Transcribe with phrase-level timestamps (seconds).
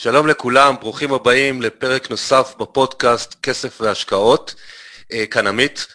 [0.00, 4.54] שלום לכולם, ברוכים הבאים לפרק נוסף בפודקאסט כסף והשקעות,
[5.12, 5.86] אה, כאן עמית.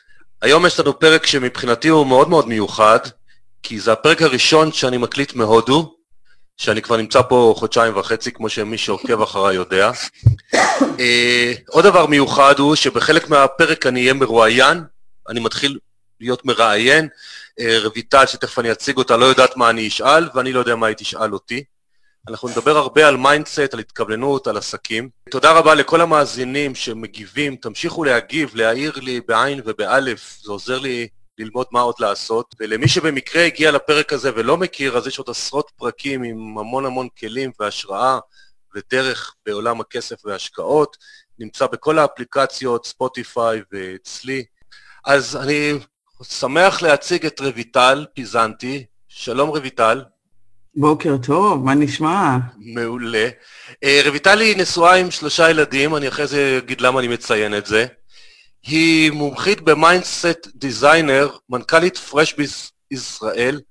[0.42, 3.00] היום יש לנו פרק שמבחינתי הוא מאוד מאוד מיוחד,
[3.64, 5.96] כי זה הפרק הראשון שאני מקליט מהודו,
[6.58, 9.92] שאני כבר נמצא פה חודשיים וחצי, כמו שמי שעוקב אחריי יודע.
[11.00, 14.84] אה, עוד דבר מיוחד הוא שבחלק מהפרק אני אהיה מרואיין,
[15.30, 15.80] אני מתחיל
[16.20, 17.08] להיות מראיין.
[17.60, 20.88] אה, רויטל, שתכף אני אציג אותה, לא יודעת מה אני אשאל, ואני לא יודע מה
[20.88, 21.64] היא תשאל אותי.
[22.30, 25.10] אנחנו נדבר הרבה על mindset, על התכווננות, על עסקים.
[25.30, 31.08] תודה רבה לכל המאזינים שמגיבים, תמשיכו להגיב, להעיר לי בעין ובאלף, זה עוזר לי
[31.38, 32.56] ללמוד מה עוד לעשות.
[32.60, 37.08] ולמי שבמקרה הגיע לפרק הזה ולא מכיר, אז יש עוד עשרות פרקים עם המון המון
[37.20, 38.20] כלים והשראה
[38.76, 40.98] ודרך בעולם הכסף וההשקעות.
[41.40, 44.44] נמצא בכל האפליקציות, ספוטיפיי ואצלי.
[45.06, 45.74] אז אני
[46.22, 48.86] שמח להציג את רויטל פיזנטי.
[49.08, 50.04] שלום רויטל.
[50.76, 52.38] בוקר טוב, מה נשמע?
[52.58, 53.30] מעולה.
[53.84, 57.66] אה, רויטל היא נשואה עם שלושה ילדים, אני אחרי זה אגיד למה אני מציין את
[57.66, 57.86] זה.
[58.64, 63.62] היא מומחית ב mindset designer, מנכ"לית FreshBiz ישראל,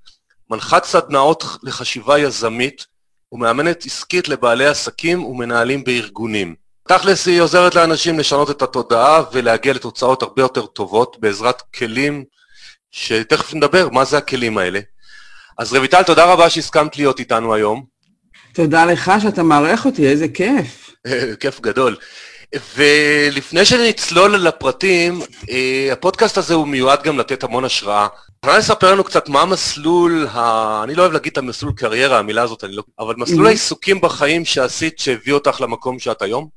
[0.50, 2.86] מנחת סדנאות לחשיבה יזמית
[3.32, 6.54] ומאמנת עסקית לבעלי עסקים ומנהלים בארגונים.
[6.88, 12.24] תכלס היא עוזרת לאנשים לשנות את התודעה ולהגיע לתוצאות הרבה יותר טובות בעזרת כלים
[12.90, 14.80] שתכף נדבר מה זה הכלים האלה.
[15.58, 17.84] אז רויטל, תודה רבה שהסכמת להיות איתנו היום.
[18.52, 20.94] תודה לך שאתה מארח אותי, איזה כיף.
[21.40, 21.96] כיף גדול.
[22.76, 28.06] ולפני שנצלול לפרטים, אה, הפודקאסט הזה הוא מיועד גם לתת המון השראה.
[28.44, 30.84] יכולה לספר לנו קצת מה המסלול, ה...
[30.84, 32.82] אני לא אוהב להגיד את המסלול קריירה, המילה הזאת, אני לא...
[32.98, 33.48] אבל מסלול mm-hmm.
[33.48, 36.48] העיסוקים בחיים שעשית שהביא אותך למקום שאת היום?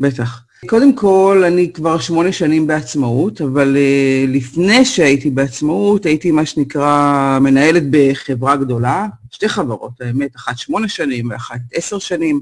[0.00, 0.40] בטח.
[0.66, 7.38] קודם כל, אני כבר שמונה שנים בעצמאות, אבל uh, לפני שהייתי בעצמאות, הייתי מה שנקרא
[7.40, 12.40] מנהלת בחברה גדולה, שתי חברות, האמת, אחת שמונה שנים ואחת עשר שנים.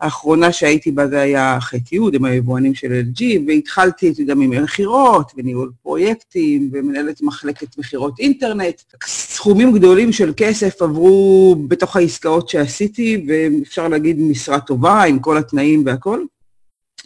[0.00, 5.32] האחרונה שהייתי בה זה היה חטא יוד, עם היבואנים של LG, והתחלתי, אתה יודע, ממכירות
[5.36, 8.82] וניהול פרויקטים ומנהלת מחלקת מכירות אינטרנט.
[9.06, 15.82] סכומים גדולים של כסף עברו בתוך העסקאות שעשיתי, ואפשר להגיד משרה טובה עם כל התנאים
[15.86, 16.24] והכל.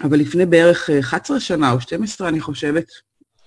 [0.03, 2.85] אבל לפני בערך 11 שנה או 12, אני חושבת,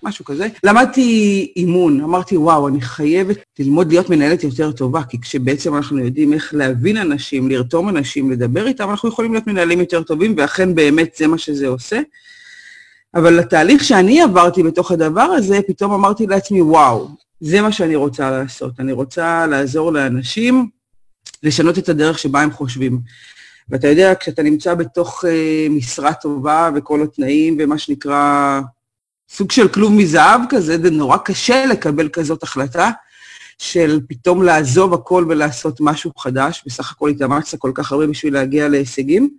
[0.04, 5.76] משהו כזה, למדתי אימון, אמרתי, וואו, אני חייבת ללמוד להיות מנהלת יותר טובה, כי כשבעצם
[5.76, 10.36] אנחנו יודעים איך להבין אנשים, לרתום אנשים, לדבר איתם, אנחנו יכולים להיות מנהלים יותר טובים,
[10.38, 12.00] ואכן באמת זה מה שזה עושה.
[13.16, 17.10] אבל התהליך שאני עברתי בתוך הדבר הזה, פתאום אמרתי לעצמי, וואו,
[17.40, 18.80] זה מה שאני רוצה לעשות.
[18.80, 20.70] אני רוצה לעזור לאנשים
[21.44, 23.00] לשנות את הדרך שבה הם חושבים.
[23.72, 28.60] ואתה יודע, כשאתה נמצא בתוך uh, משרה טובה וכל התנאים ומה שנקרא
[29.30, 32.92] סוג של כלום מזהב כזה, זה נורא קשה לקבל כזאת החלטה
[33.58, 36.64] של פתאום לעזוב הכל ולעשות משהו חדש.
[36.66, 39.30] בסך הכל התאמצת כל כך הרבה בשביל להגיע להישגים.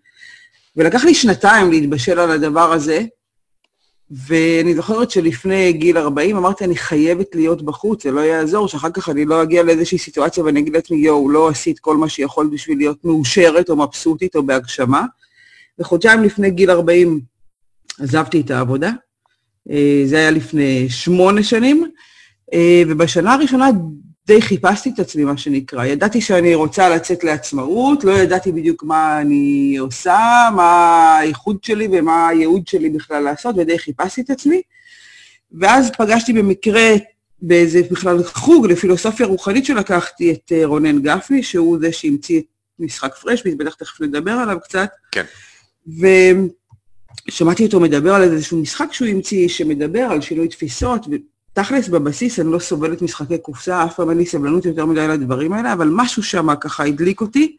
[0.76, 3.04] ולקח לי שנתיים להתבשל על הדבר הזה,
[4.12, 9.09] ואני זוכרת שלפני גיל 40 אמרתי, אני חייבת להיות בחוץ, זה לא יעזור, שאחר כך
[9.09, 12.78] אני לא אגיע לאיזושהי סיטואציה ואני אגיד לעצמי, יואו, לא עשית כל מה שיכול בשביל
[12.78, 15.05] להיות מאושרת או מבסוטית או בהגשמה.
[15.78, 17.21] וחודשיים לפני גיל 40
[18.01, 18.91] עזבתי את העבודה.
[19.71, 21.91] אה, זה היה לפני שמונה שנים,
[22.53, 23.69] אה, ובשנה הראשונה
[24.27, 25.84] די חיפשתי את עצמי, מה שנקרא.
[25.84, 32.28] ידעתי שאני רוצה לצאת לעצמאות, לא ידעתי בדיוק מה אני עושה, מה הייחוד שלי ומה
[32.28, 34.62] הייעוד שלי בכלל לעשות, ודי חיפשתי את עצמי.
[35.53, 36.91] ואז פגשתי במקרה
[37.43, 42.44] באיזה בכלל חוג לפילוסופיה רוחנית שלקחתי את אה, רונן גפני, שהוא זה שהמציא את
[42.78, 44.89] משחק פרשביט, בטח תכף נדבר עליו קצת.
[45.13, 45.24] כן.
[47.28, 51.07] ושמעתי אותו מדבר על איזשהו משחק שהוא המציא, שמדבר על שינוי תפיסות,
[51.53, 55.53] תכלס, בבסיס אני לא סובלת משחקי קופסה, אף פעם אין לי סבלנות יותר מדי לדברים
[55.53, 57.57] האלה, אבל משהו שם ככה הדליק אותי,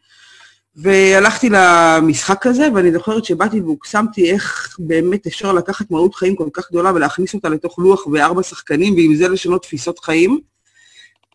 [0.76, 6.70] והלכתי למשחק הזה, ואני זוכרת שבאתי והוקסמתי איך באמת אפשר לקחת מהות חיים כל כך
[6.70, 10.40] גדולה ולהכניס אותה לתוך לוח וארבע שחקנים, ועם זה לשנות תפיסות חיים.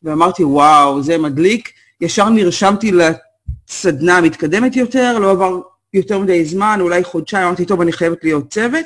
[0.03, 1.69] ואמרתי, וואו, זה מדליק.
[2.01, 5.59] ישר נרשמתי לסדנה המתקדמת יותר, לא עבר
[5.93, 8.85] יותר מדי זמן, אולי חודשיים, אמרתי, טוב, אני חייבת להיות צוות.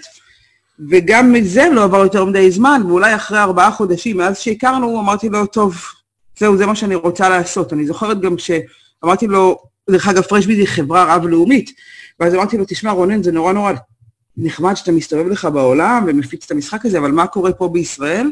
[0.90, 5.46] וגם מזה לא עבר יותר מדי זמן, ואולי אחרי ארבעה חודשים, מאז שהכרנו, אמרתי לו,
[5.46, 5.82] טוב,
[6.40, 7.74] זהו, זה מה שאני רוצה לעשות.
[7.74, 8.36] אני זוכרת גם
[9.04, 9.60] אמרתי לו,
[9.90, 11.72] דרך אגב, פרשביט היא חברה רב-לאומית,
[12.20, 13.74] ואז אמרתי לו, תשמע, רונן, זה נורא נורא
[14.38, 18.32] נחמד שאתה מסתובב לך בעולם ומפיץ את המשחק הזה, אבל מה קורה פה בישראל?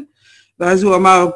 [0.60, 1.30] ואז הוא אמר,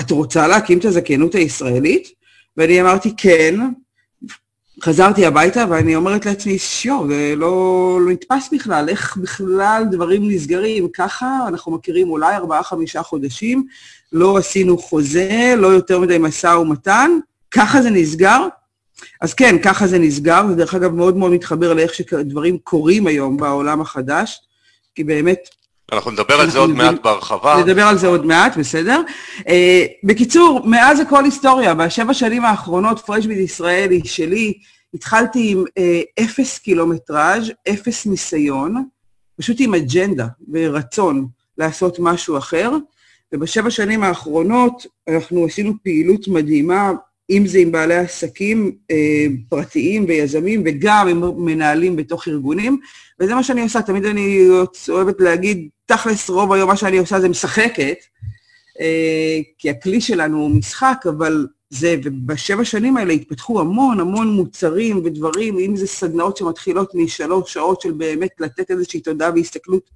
[0.00, 2.08] את רוצה להקים את הזכיינות הישראלית?
[2.56, 3.54] ואני אמרתי, כן.
[4.82, 10.88] חזרתי הביתה ואני אומרת לעצמי, שיו, זה לא, לא נתפס בכלל, איך בכלל דברים נסגרים
[10.88, 13.66] ככה, אנחנו מכירים אולי ארבעה-חמישה חודשים,
[14.12, 17.10] לא עשינו חוזה, לא יותר מדי משא ומתן,
[17.50, 18.46] ככה זה נסגר.
[19.20, 23.80] אז כן, ככה זה נסגר, ודרך אגב מאוד מאוד מתחבר לאיך שדברים קורים היום בעולם
[23.80, 24.40] החדש,
[24.94, 25.57] כי באמת...
[25.92, 27.62] אנחנו נדבר על זה עוד מעט בהרחבה.
[27.64, 29.02] נדבר על זה עוד מעט, בסדר.
[29.38, 29.42] Uh,
[30.04, 31.74] בקיצור, מאז הכל היסטוריה.
[31.74, 34.58] בשבע שנים האחרונות פרשביט ישראל היא שלי.
[34.94, 38.84] התחלתי עם uh, אפס קילומטראז', אפס ניסיון,
[39.38, 41.26] פשוט עם אג'נדה ורצון
[41.58, 42.70] לעשות משהו אחר.
[43.32, 46.92] ובשבע שנים האחרונות אנחנו עשינו פעילות מדהימה
[47.30, 52.80] אם זה עם בעלי עסקים אה, פרטיים ויזמים, וגם עם מנהלים בתוך ארגונים,
[53.20, 53.82] וזה מה שאני עושה.
[53.82, 54.48] תמיד אני
[54.88, 57.98] אוהבת להגיד, תכלס רוב היום מה שאני עושה זה משחקת,
[58.80, 65.02] אה, כי הכלי שלנו הוא משחק, אבל זה, ובשבע שנים האלה התפתחו המון המון מוצרים
[65.04, 69.90] ודברים, אם זה סדנאות שמתחילות משלוש שעות של באמת לתת איזושהי תודה והסתכלות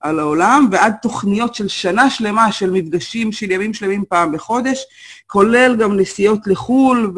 [0.00, 4.84] על העולם, ועד תוכניות של שנה שלמה של מפגשים של ימים שלמים פעם בחודש,
[5.26, 7.12] כולל גם נסיעות לחו"ל,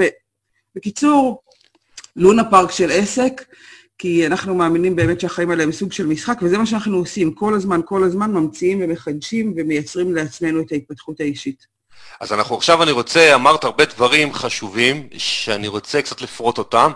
[0.75, 1.42] ובקיצור,
[2.16, 3.44] לונה פארק של עסק,
[3.98, 7.54] כי אנחנו מאמינים באמת שהחיים האלה הם סוג של משחק, וזה מה שאנחנו עושים, כל
[7.54, 11.78] הזמן, כל הזמן ממציאים ומחדשים ומייצרים לעצמנו את ההתפתחות האישית.
[12.20, 16.92] אז אנחנו עכשיו, אני רוצה, אמרת הרבה דברים חשובים, שאני רוצה קצת לפרוט אותם.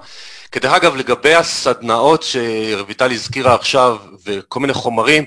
[0.52, 3.96] כדרך אגב, לגבי הסדנאות שרויטל הזכירה עכשיו,
[4.26, 5.24] וכל מיני חומרים,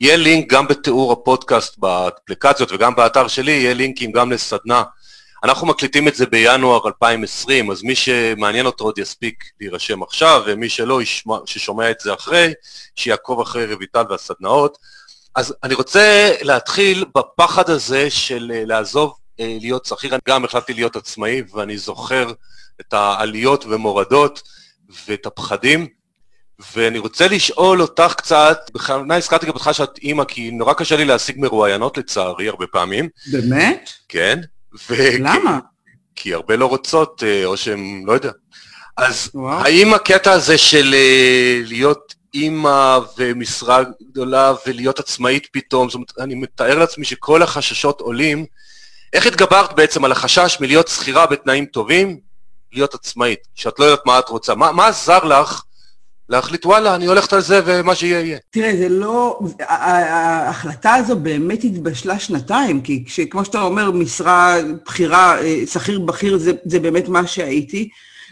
[0.00, 4.82] יהיה לינק גם בתיאור הפודקאסט באפליקציות וגם באתר שלי, יהיה לינקים גם לסדנה.
[5.44, 10.68] אנחנו מקליטים את זה בינואר 2020, אז מי שמעניין אותו עוד יספיק להירשם עכשיו, ומי
[10.68, 12.52] שלא, ישמע, ששומע את זה אחרי,
[12.96, 14.78] שיעקוב אחרי רויטל והסדנאות.
[15.34, 20.10] אז אני רוצה להתחיל בפחד הזה של אה, לעזוב אה, להיות שכיר.
[20.10, 22.32] אני גם החלטתי להיות עצמאי, ואני זוכר
[22.80, 24.42] את העליות ומורדות
[25.08, 25.97] ואת הפחדים.
[26.74, 31.04] ואני רוצה לשאול אותך קצת, בכוונה הזכרתי גם אותך שאת אימא, כי נורא קשה לי
[31.04, 33.08] להשיג מרואיינות לצערי, הרבה פעמים.
[33.32, 33.90] באמת?
[34.08, 34.40] כן.
[34.90, 34.94] ו...
[35.18, 35.58] למה?
[36.14, 38.30] כי, כי הרבה לא רוצות, אה, או שהן, לא יודע.
[38.96, 39.64] אז וואו.
[39.64, 46.34] האם הקטע הזה של אה, להיות אימא ומשרה גדולה ולהיות עצמאית פתאום, זאת אומרת, אני
[46.34, 48.46] מתאר לעצמי שכל החששות עולים,
[49.12, 52.20] איך התגברת בעצם על החשש מלהיות שכירה בתנאים טובים,
[52.72, 54.54] להיות עצמאית, שאת לא יודעת מה את רוצה?
[54.54, 55.62] מה, מה עזר לך
[56.28, 58.38] להחליט, וואלה, אני הולכת על זה ומה שיהיה יהיה.
[58.50, 59.40] תראה, זה לא...
[59.60, 66.52] ההחלטה הזו באמת התבשלה שנתיים, כי כמו שאתה אומר, משרה בכירה, אה, שכיר בכיר, זה,
[66.64, 67.88] זה באמת מה שהייתי,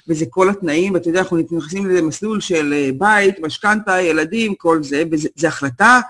[0.08, 5.02] וזה כל התנאים, ואתה יודע, אנחנו נכנסים למסלול של אה, בית, משכנתה, ילדים, כל זה,
[5.12, 6.00] וזו החלטה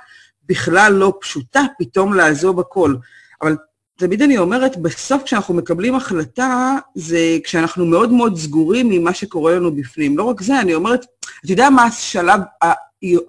[0.49, 2.95] בכלל לא פשוטה, פתאום לעזוב הכל.
[3.43, 3.57] אבל
[3.97, 9.77] תמיד אני אומרת, בסוף כשאנחנו מקבלים החלטה, זה כשאנחנו מאוד מאוד סגורים ממה שקורה לנו
[9.77, 10.19] בפנים.
[10.19, 11.07] לא רק זה, אני אומרת,
[11.45, 12.41] אתה יודע מה השלב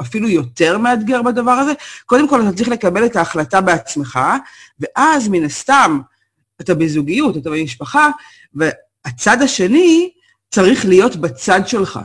[0.02, 1.72] אפילו יותר מאתגר בדבר הזה?
[2.06, 4.20] קודם כל, אתה צריך לקבל את ההחלטה בעצמך,
[4.80, 6.00] ואז מן הסתם,
[6.62, 8.10] אתה בזוגיות, אתה במשפחה,
[8.54, 10.12] והצד השני
[10.50, 12.00] צריך להיות בצד שלך.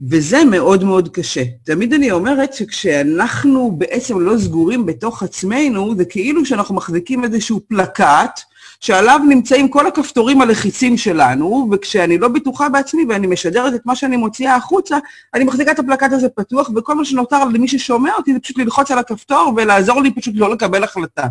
[0.00, 1.42] וזה מאוד מאוד קשה.
[1.64, 8.40] תמיד אני אומרת שכשאנחנו בעצם לא סגורים בתוך עצמנו, זה כאילו שאנחנו מחזיקים איזשהו פלקט,
[8.80, 14.16] שעליו נמצאים כל הכפתורים הלחיצים שלנו, וכשאני לא בטוחה בעצמי ואני משדרת את מה שאני
[14.16, 14.98] מוציאה החוצה,
[15.34, 18.90] אני מחזיקה את הפלקט הזה פתוח, וכל מה שנותר למי ששומע אותי זה פשוט ללחוץ
[18.90, 21.26] על הכפתור ולעזור לי פשוט לא לקבל החלטה.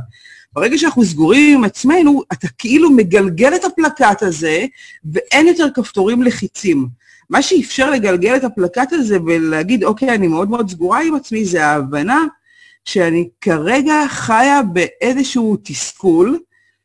[0.55, 4.65] ברגע שאנחנו סגורים עם עצמנו, אתה כאילו מגלגל את הפלקט הזה,
[5.13, 6.87] ואין יותר כפתורים לחיצים.
[7.29, 11.65] מה שאפשר לגלגל את הפלקט הזה ולהגיד, אוקיי, אני מאוד מאוד סגורה עם עצמי, זה
[11.65, 12.23] ההבנה
[12.85, 16.39] שאני כרגע חיה באיזשהו תסכול,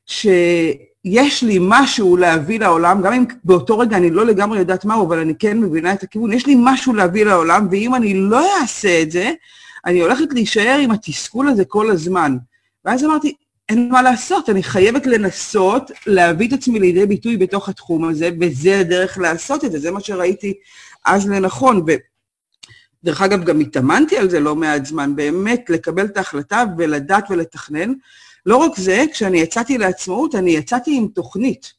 [0.06, 5.18] שיש לי משהו להביא לעולם, גם אם באותו רגע אני לא לגמרי יודעת מהו, אבל
[5.18, 9.10] אני כן מבינה את הכיוון, יש לי משהו להביא לעולם, ואם אני לא אעשה את
[9.10, 9.32] זה,
[9.86, 12.36] אני הולכת להישאר עם התסכול הזה כל הזמן.
[12.84, 13.34] ואז אמרתי,
[13.70, 18.80] אין מה לעשות, אני חייבת לנסות להביא את עצמי לידי ביטוי בתוך התחום הזה, וזה
[18.80, 20.54] הדרך לעשות את זה, זה מה שראיתי
[21.04, 21.84] אז לנכון.
[23.02, 27.92] ודרך אגב, גם התאמנתי על זה לא מעט זמן, באמת לקבל את ההחלטה ולדעת ולתכנן.
[28.46, 31.72] לא רק זה, כשאני יצאתי לעצמאות, אני יצאתי עם תוכנית.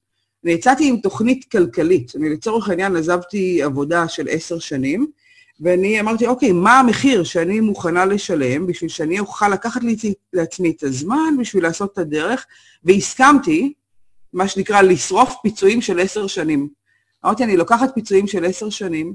[0.44, 2.12] אני יצאתי עם תוכנית כלכלית.
[2.16, 5.08] אני לצורך העניין עזבתי עבודה של עשר שנים,
[5.62, 9.96] ואני אמרתי, אוקיי, מה המחיר שאני מוכנה לשלם בשביל שאני אוכל לקחת לי,
[10.34, 12.46] לעצמי את הזמן בשביל לעשות את הדרך,
[12.84, 13.74] והסכמתי,
[14.34, 16.68] מה שנקרא, לשרוף פיצויים של עשר שנים.
[17.26, 19.14] אמרתי, אני לוקחת פיצויים של עשר שנים,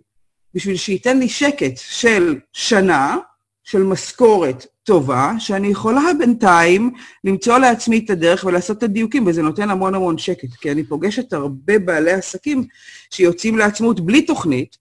[0.55, 3.17] בשביל שייתן לי שקט של שנה,
[3.65, 6.91] של משכורת טובה, שאני יכולה בינתיים
[7.25, 11.33] למצוא לעצמי את הדרך ולעשות את הדיוקים, וזה נותן המון המון שקט, כי אני פוגשת
[11.33, 12.65] הרבה בעלי עסקים
[13.11, 14.77] שיוצאים לעצמאות בלי תוכנית,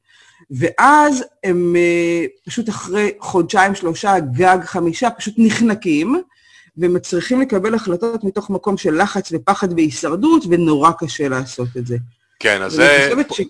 [0.52, 6.22] ואז הם אה, פשוט אחרי חודשיים, שלושה, גג חמישה, פשוט נחנקים,
[6.78, 11.98] ומצריכים לקבל החלטות מתוך מקום של לחץ ופחד והישרדות, ונורא קשה לעשות את זה.
[12.40, 13.10] כן, אז זה...
[13.32, 13.42] ש...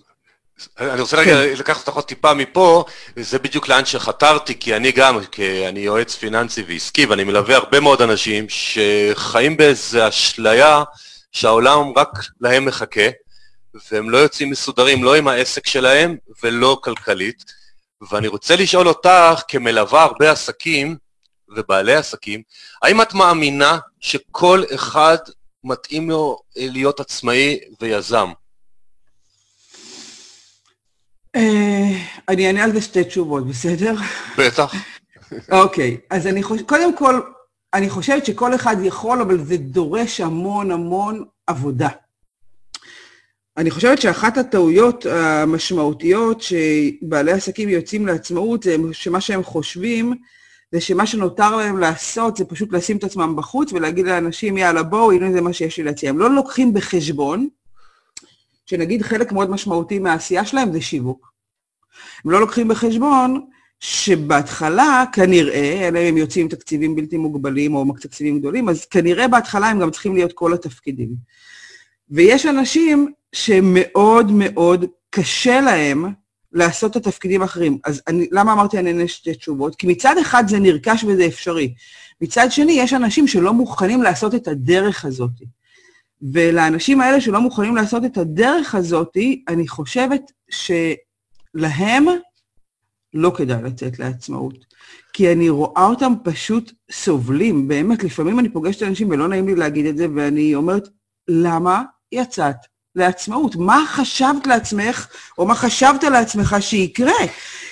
[0.78, 1.54] אני רוצה רגע כן.
[1.58, 2.84] לקחת אותך עוד טיפה מפה,
[3.16, 7.80] וזה בדיוק לאן שחתרתי, כי אני גם, כי אני יועץ פיננסי ועסקי, ואני מלווה הרבה
[7.80, 10.82] מאוד אנשים שחיים באיזו אשליה
[11.32, 12.08] שהעולם רק
[12.40, 13.08] להם מחכה,
[13.90, 17.44] והם לא יוצאים מסודרים לא עם העסק שלהם ולא כלכלית.
[18.10, 20.96] ואני רוצה לשאול אותך, כמלווה הרבה עסקים
[21.56, 22.42] ובעלי עסקים,
[22.82, 25.16] האם את מאמינה שכל אחד
[25.64, 28.32] מתאים לו להיות עצמאי ויזם?
[31.36, 31.90] אה,
[32.28, 33.94] אני אענה על זה שתי תשובות, בסדר?
[34.38, 34.74] בטח.
[35.62, 37.20] אוקיי, אז אני חושבת, קודם כל,
[37.74, 41.88] אני חושבת שכל אחד יכול, אבל זה דורש המון המון עבודה.
[43.56, 50.14] אני חושבת שאחת הטעויות המשמעותיות שבעלי עסקים יוצאים לעצמאות, זה שמה שהם חושבים,
[50.72, 55.12] זה שמה שנותר להם לעשות זה פשוט לשים את עצמם בחוץ ולהגיד לאנשים, יאללה, בואו,
[55.12, 56.10] הנה זה מה שיש לי להציע.
[56.10, 57.48] הם לא לוקחים בחשבון
[58.66, 61.32] שנגיד חלק מאוד משמעותי מהעשייה שלהם זה שיווק.
[62.24, 63.46] הם לא לוקחים בחשבון
[63.80, 69.28] שבהתחלה, כנראה, אלא אם הם יוצאים עם תקציבים בלתי מוגבלים או תקציבים גדולים, אז כנראה
[69.28, 71.08] בהתחלה הם גם צריכים להיות כל התפקידים.
[72.10, 76.04] ויש אנשים שמאוד מאוד קשה להם
[76.52, 77.78] לעשות את התפקידים האחרים.
[77.84, 79.76] אז אני, למה אמרתי אני אענה שתי תשובות?
[79.76, 81.74] כי מצד אחד זה נרכש וזה אפשרי.
[82.20, 85.30] מצד שני, יש אנשים שלא מוכנים לעשות את הדרך הזאת.
[86.32, 89.16] ולאנשים האלה שלא מוכנים לעשות את הדרך הזאת,
[89.48, 92.04] אני חושבת שלהם
[93.14, 94.64] לא כדאי לצאת לעצמאות.
[95.12, 99.86] כי אני רואה אותם פשוט סובלים, באמת, לפעמים אני פוגשת אנשים, ולא נעים לי להגיד
[99.86, 100.88] את זה, ואני אומרת,
[101.28, 102.56] למה יצאת
[102.96, 103.56] לעצמאות?
[103.56, 105.06] מה חשבת לעצמך,
[105.38, 107.12] או מה חשבת לעצמך שיקרה?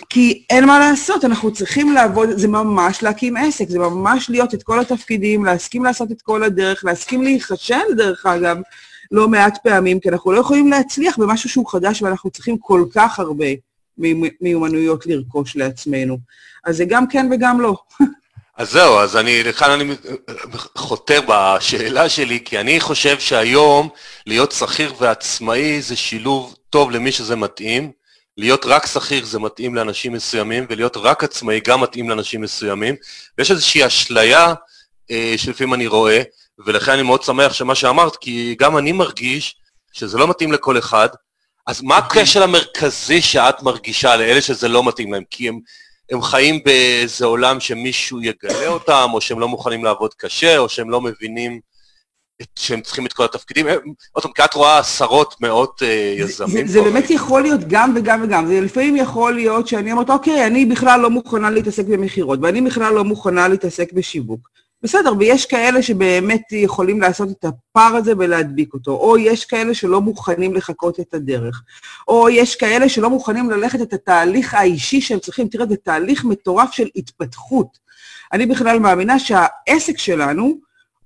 [0.09, 4.63] כי אין מה לעשות, אנחנו צריכים לעבוד, זה ממש להקים עסק, זה ממש להיות את
[4.63, 8.57] כל התפקידים, להסכים לעשות את כל הדרך, להסכים להיכשל, דרך אגב,
[9.11, 13.19] לא מעט פעמים, כי אנחנו לא יכולים להצליח במשהו שהוא חדש ואנחנו צריכים כל כך
[13.19, 13.47] הרבה
[14.41, 16.19] מיומנויות לרכוש לעצמנו.
[16.65, 17.77] אז זה גם כן וגם לא.
[18.57, 19.95] אז זהו, אז אני, לכאן אני
[20.77, 23.89] חותר בשאלה שלי, כי אני חושב שהיום
[24.27, 27.93] להיות שכיר ועצמאי זה שילוב טוב למי שזה מתאים.
[28.37, 32.95] להיות רק שכיר זה מתאים לאנשים מסוימים, ולהיות רק עצמאי גם מתאים לאנשים מסוימים.
[33.39, 34.55] ויש איזושהי אשליה
[35.11, 36.23] אה, שלפעמים אני רואה,
[36.67, 39.57] ולכן אני מאוד שמח שמה שאמרת, כי גם אני מרגיש
[39.93, 41.09] שזה לא מתאים לכל אחד.
[41.67, 45.23] אז מה הכשל המרכזי שאת מרגישה לאלה שזה לא מתאים להם?
[45.31, 45.61] כי הם,
[46.11, 50.91] הם חיים באיזה עולם שמישהו יגלה אותם, או שהם לא מוכנים לעבוד קשה, או שהם
[50.91, 51.61] לא מבינים
[52.57, 53.67] שהם צריכים את כל התפקידים.
[54.13, 56.67] עוד פעם, כי את רואה עשרות, מאות אה, יזמים.
[56.67, 58.47] זה, זה באמת יכול להיות גם וגם וגם.
[58.47, 62.95] זה לפעמים יכול להיות שאני אומרת, אוקיי, אני בכלל לא מוכנה להתעסק במכירות, ואני בכלל
[62.95, 64.49] לא מוכנה להתעסק בשיווק.
[64.85, 70.01] בסדר, ויש כאלה שבאמת יכולים לעשות את הפער הזה ולהדביק אותו, או יש כאלה שלא
[70.01, 71.63] מוכנים לחכות את הדרך,
[72.09, 75.49] או יש כאלה שלא מוכנים ללכת את התהליך האישי שהם צריכים.
[75.49, 77.79] תראה, זה תהליך מטורף של התפתחות.
[78.33, 80.59] אני בכלל מאמינה שהעסק שלנו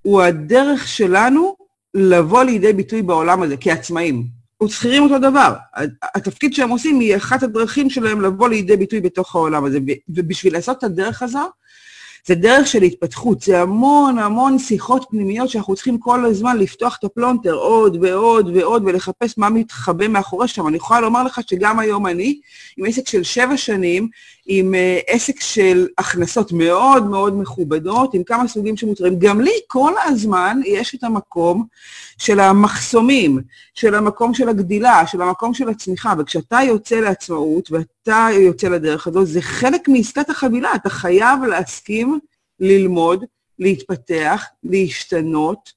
[0.03, 1.57] הוא הדרך שלנו
[1.95, 4.27] לבוא לידי ביטוי בעולם הזה, כעצמאים.
[4.63, 5.55] ושכירים אותו דבר.
[6.15, 9.79] התפקיד שהם עושים היא אחת הדרכים שלהם לבוא לידי ביטוי בתוך העולם הזה.
[10.09, 11.51] ובשביל לעשות את הדרך הזו,
[12.29, 17.05] זה דרך של התפתחות, זה המון המון שיחות פנימיות שאנחנו צריכים כל הזמן לפתוח את
[17.05, 20.69] הפלונטר עוד ועוד ועוד ולחפש מה מתחבא מאחורי שם.
[20.69, 22.41] אני יכולה לומר לך שגם היום אני,
[22.77, 24.09] עם עסק של שבע שנים,
[24.51, 29.51] עם אה, עסק של הכנסות מאוד מאוד מכובדות, עם כמה סוגים של מוצרים, גם לי
[29.67, 31.67] כל הזמן יש את המקום
[32.19, 33.39] של המחסומים,
[33.75, 39.25] של המקום של הגדילה, של המקום של הצמיחה, וכשאתה יוצא לעצמאות ואתה יוצא לדרך הזו,
[39.25, 42.19] זה חלק מעסקת החבילה, אתה חייב להסכים
[42.61, 43.25] ללמוד,
[43.59, 45.73] להתפתח, להשתנות,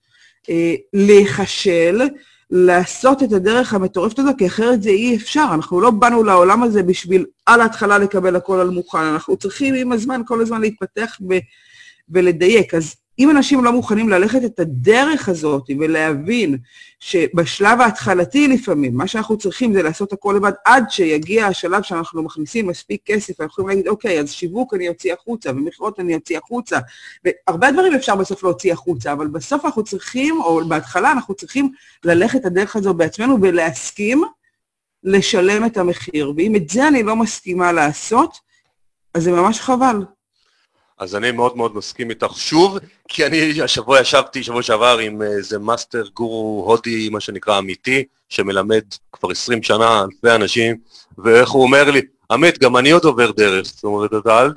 [0.50, 2.02] אה, להיכשל,
[2.52, 5.46] לעשות את הדרך המטורפת הזו, כי אחרת זה אי אפשר.
[5.54, 9.92] אנחנו לא באנו לעולם הזה בשביל על ההתחלה לקבל הכל על מוכן, אנחנו צריכים עם
[9.92, 11.40] הזמן כל הזמן להתפתח ו-
[12.10, 12.74] ולדייק.
[12.74, 16.58] אז אם אנשים לא מוכנים ללכת את הדרך הזאת ולהבין
[17.00, 22.68] שבשלב ההתחלתי לפעמים, מה שאנחנו צריכים זה לעשות הכל לבד עד שיגיע השלב שאנחנו מכניסים
[22.68, 26.80] מספיק כסף, ואנחנו יכולים להגיד, אוקיי, אז שיווק אני אוציא החוצה, ומכירות אני אוציא החוצה,
[27.26, 31.72] והרבה דברים אפשר בסוף להוציא החוצה, אבל בסוף אנחנו צריכים, או בהתחלה אנחנו צריכים
[32.04, 34.24] ללכת את הדרך הזו בעצמנו ולהסכים
[35.04, 38.40] לשלם את המחיר, ואם את זה אני לא מסכימה לעשות,
[39.14, 40.06] אז זה ממש חבל.
[41.02, 42.34] אז אני מאוד מאוד מסכים איתך.
[42.36, 42.78] שוב,
[43.08, 48.82] כי אני השבוע ישבתי, שבוע שעבר, עם איזה מאסטר גורו הודי, מה שנקרא אמיתי, שמלמד
[49.12, 50.78] כבר 20 שנה אלפי אנשים,
[51.18, 54.52] ואיך הוא אומר לי, עמית, גם אני עוד עובר דרך, זאת אומרת, אתה אל...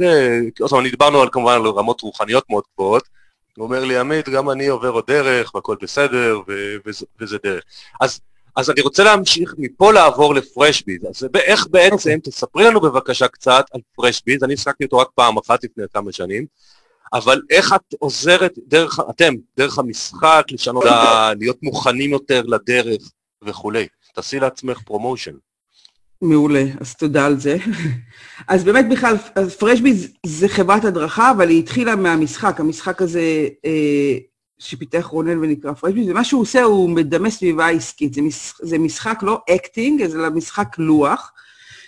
[0.61, 3.09] עוד פעם, דיברנו על, כמובן על רמות רוחניות מאוד גבוהות,
[3.57, 6.41] הוא אומר לי, עמית, גם אני עובר עוד דרך, והכל בסדר,
[6.87, 7.63] וזה, וזה דרך.
[8.01, 8.21] אז,
[8.57, 11.05] אז אני רוצה להמשיך מפה לעבור לפרשביז.
[11.05, 12.19] אז איך בעצם.
[12.23, 16.47] תספרי לנו בבקשה קצת על פרשביז, אני השחקתי אותו רק פעם אחת לפני כמה שנים,
[17.13, 20.85] אבל איך את עוזרת, דרך, אתם, דרך המשחק, לשנות,
[21.39, 23.03] להיות מוכנים יותר לדרך
[23.43, 23.87] וכולי.
[24.15, 25.33] תעשי לעצמך promotion.
[26.23, 27.57] מעולה, אז תודה על זה.
[28.49, 29.17] אז באמת בכלל,
[29.59, 34.19] FreshBiz זה חברת הדרכה, אבל היא התחילה מהמשחק, המשחק הזה אה,
[34.65, 38.15] שפיתח רונן ונקרא FreshBiz, ומה שהוא עושה, הוא מדמה סביבה עסקית.
[38.15, 41.33] זה, מש, זה משחק לא acting, זה משחק לוח,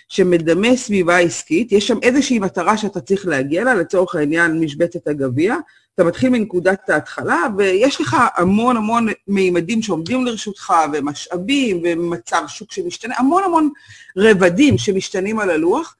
[0.09, 1.71] שמדמה סביבה עסקית.
[1.71, 5.55] יש שם איזושהי מטרה שאתה צריך להגיע לה, לצורך העניין משבצת הגביע,
[5.95, 13.15] אתה מתחיל מנקודת ההתחלה, ויש לך המון המון מימדים שעומדים לרשותך, ומשאבים, ומצב שוק שמשתנה,
[13.17, 13.69] המון המון
[14.17, 15.95] רבדים שמשתנים על הלוח,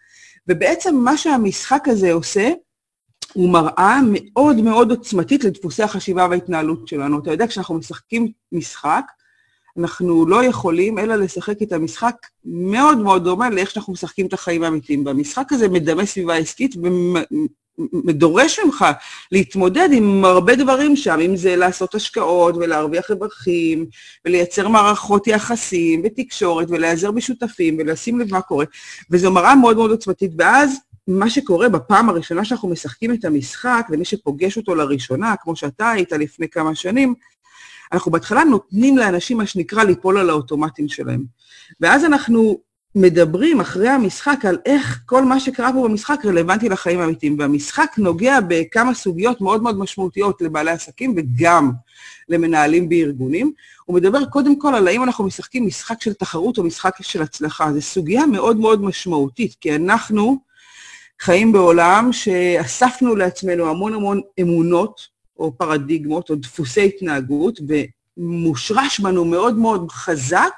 [0.47, 2.49] ובעצם מה שהמשחק הזה עושה,
[3.33, 7.19] הוא מראה מאוד מאוד עוצמתית לדפוסי החשיבה וההתנהלות שלנו.
[7.19, 9.03] אתה יודע, כשאנחנו משחקים משחק,
[9.77, 12.15] אנחנו לא יכולים אלא לשחק את המשחק
[12.45, 15.03] מאוד מאוד דומה לאיך שאנחנו משחקים את החיים האמיתיים.
[15.03, 16.75] במשחק הזה מדמה סביבה עסקית
[18.09, 18.85] דורש ממך
[19.31, 23.85] להתמודד עם הרבה דברים שם, אם זה לעשות השקעות ולהרוויח רווחים,
[24.25, 28.65] ולייצר מערכות יחסים ותקשורת, ולהיעזר בשותפים, ולשים לב מה קורה,
[29.11, 30.31] וזו מראה מאוד מאוד עוצמתית.
[30.37, 35.89] ואז מה שקורה בפעם הראשונה שאנחנו משחקים את המשחק, ומי שפוגש אותו לראשונה, כמו שאתה
[35.89, 37.13] היית לפני כמה שנים,
[37.91, 41.23] אנחנו בהתחלה נותנים לאנשים, מה שנקרא, ליפול על האוטומטים שלהם.
[41.79, 42.59] ואז אנחנו
[42.95, 47.35] מדברים אחרי המשחק על איך כל מה שקרה פה במשחק רלוונטי לחיים האמיתיים.
[47.39, 51.71] והמשחק נוגע בכמה סוגיות מאוד מאוד משמעותיות לבעלי עסקים וגם
[52.29, 53.51] למנהלים בארגונים.
[53.85, 57.73] הוא מדבר קודם כל על האם אנחנו משחקים משחק של תחרות או משחק של הצלחה.
[57.73, 60.46] זו סוגיה מאוד מאוד משמעותית, כי אנחנו
[61.21, 65.01] חיים בעולם שאספנו לעצמנו המון המון אמונות
[65.39, 67.59] או פרדיגמות או דפוסי התנהגות,
[68.17, 70.53] ומושרש בנו מאוד מאוד חזק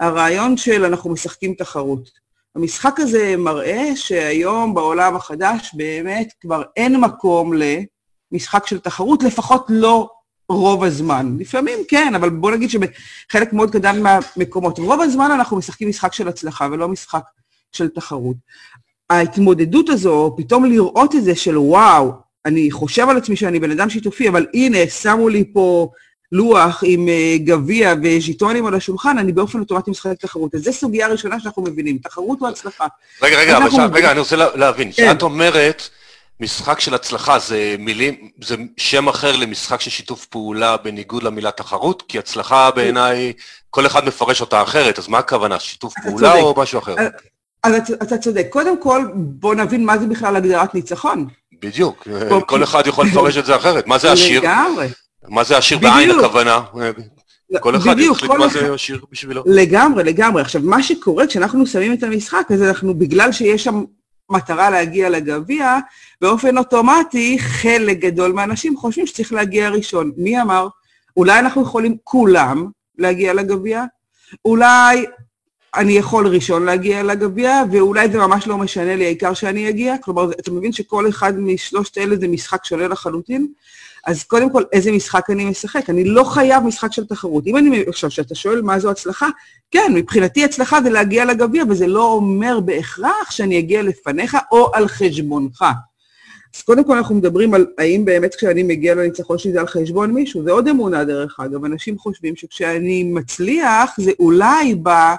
[0.00, 2.10] הרעיון של אנחנו משחקים תחרות.
[2.56, 7.52] המשחק הזה מראה שהיום בעולם החדש באמת כבר אין מקום
[8.32, 10.08] למשחק של תחרות, לפחות לא
[10.48, 11.36] רוב הזמן.
[11.40, 14.78] לפעמים כן, אבל בוא נגיד שבחלק מאוד קדם מהמקומות.
[14.78, 17.22] רוב הזמן אנחנו משחקים משחק של הצלחה ולא משחק
[17.72, 18.36] של תחרות.
[19.10, 22.12] ההתמודדות הזו, פתאום לראות את זה של וואו,
[22.46, 25.88] אני חושב על עצמי שאני בן אדם שיתופי, אבל הנה, שמו לי פה
[26.32, 30.54] לוח עם uh, גביע וז'יטונים על השולחן, אני באופן אוטומטי משחק תחרות.
[30.54, 32.86] אז זו סוגיה ראשונה שאנחנו מבינים, תחרות או הצלחה.
[33.22, 33.74] רגע, רגע, אבל ש...
[33.92, 34.92] רגע, אני רוצה להבין.
[34.92, 35.06] כן.
[35.06, 35.88] כשאת אומרת
[36.40, 42.02] משחק של הצלחה, זה מילים, זה שם אחר למשחק של שיתוף פעולה בניגוד למילה תחרות?
[42.08, 43.32] כי הצלחה בעיניי,
[43.70, 45.60] כל אחד מפרש אותה אחרת, אז מה הכוונה?
[45.60, 46.34] שיתוף פעולה.
[46.34, 46.94] או משהו אחר?
[47.62, 48.46] אז אתה צודק.
[48.50, 51.26] קודם כל, בוא נבין מה זה בכלל הגדרת ניצחון.
[51.62, 52.08] בדיוק,
[52.46, 53.86] כל אחד יכול לפרש את זה אחרת.
[53.86, 54.40] מה זה עשיר?
[54.40, 54.88] לגמרי.
[55.28, 56.60] מה זה עשיר בעין הכוונה?
[57.60, 59.42] כל אחד יחליט מה זה עשיר בשבילו.
[59.46, 60.42] לגמרי, לגמרי.
[60.42, 63.84] עכשיו, מה שקורה כשאנחנו שמים את המשחק הזה, אנחנו, בגלל שיש שם
[64.30, 65.78] מטרה להגיע לגביע,
[66.20, 70.12] באופן אוטומטי חלק גדול מהאנשים חושבים שצריך להגיע ראשון.
[70.16, 70.68] מי אמר?
[71.16, 72.66] אולי אנחנו יכולים כולם
[72.98, 73.84] להגיע לגביע?
[74.44, 75.06] אולי
[75.76, 79.98] אני יכול ראשון להגיע לגביע, ואולי זה ממש לא משנה לי, העיקר שאני אגיע.
[79.98, 83.46] כלומר, אתה מבין שכל אחד משלושת אלה זה משחק שונה לחלוטין?
[84.06, 85.90] אז קודם כל, איזה משחק אני משחק?
[85.90, 87.46] אני לא חייב משחק של תחרות.
[87.46, 89.28] אם אני, עכשיו, כשאתה שואל מה זו הצלחה,
[89.70, 94.88] כן, מבחינתי הצלחה זה להגיע לגביע, וזה לא אומר בהכרח שאני אגיע לפניך או על
[94.88, 95.64] חשבונך.
[96.56, 100.10] אז קודם כל אנחנו מדברים על האם באמת כשאני מגיע לניצחון שלי זה על חשבון
[100.10, 105.16] מישהו, זה עוד אמונה דרך אגב, אנשים חושבים שכשאני מצליח זה אולי בא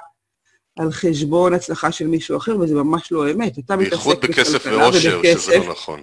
[0.79, 3.59] על חשבון הצלחה של מישהו אחר, וזה ממש לא אמת.
[3.59, 6.01] אתה מתעסק בייחוד בכסף ואושר, שזה לא נכון.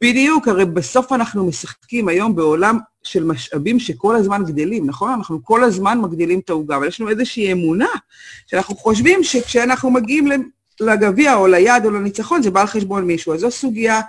[0.00, 5.12] בדיוק, הרי בסוף אנחנו משחקים היום בעולם של משאבים שכל הזמן גדלים, נכון?
[5.12, 7.88] אנחנו כל הזמן מגדילים את העוגה, אבל יש לנו איזושהי אמונה
[8.46, 10.28] שאנחנו חושבים שכשאנחנו מגיעים
[10.80, 13.34] לגביע או ליעד או לניצחון, זה בא על חשבון מישהו.
[13.34, 14.00] אז זו סוגיה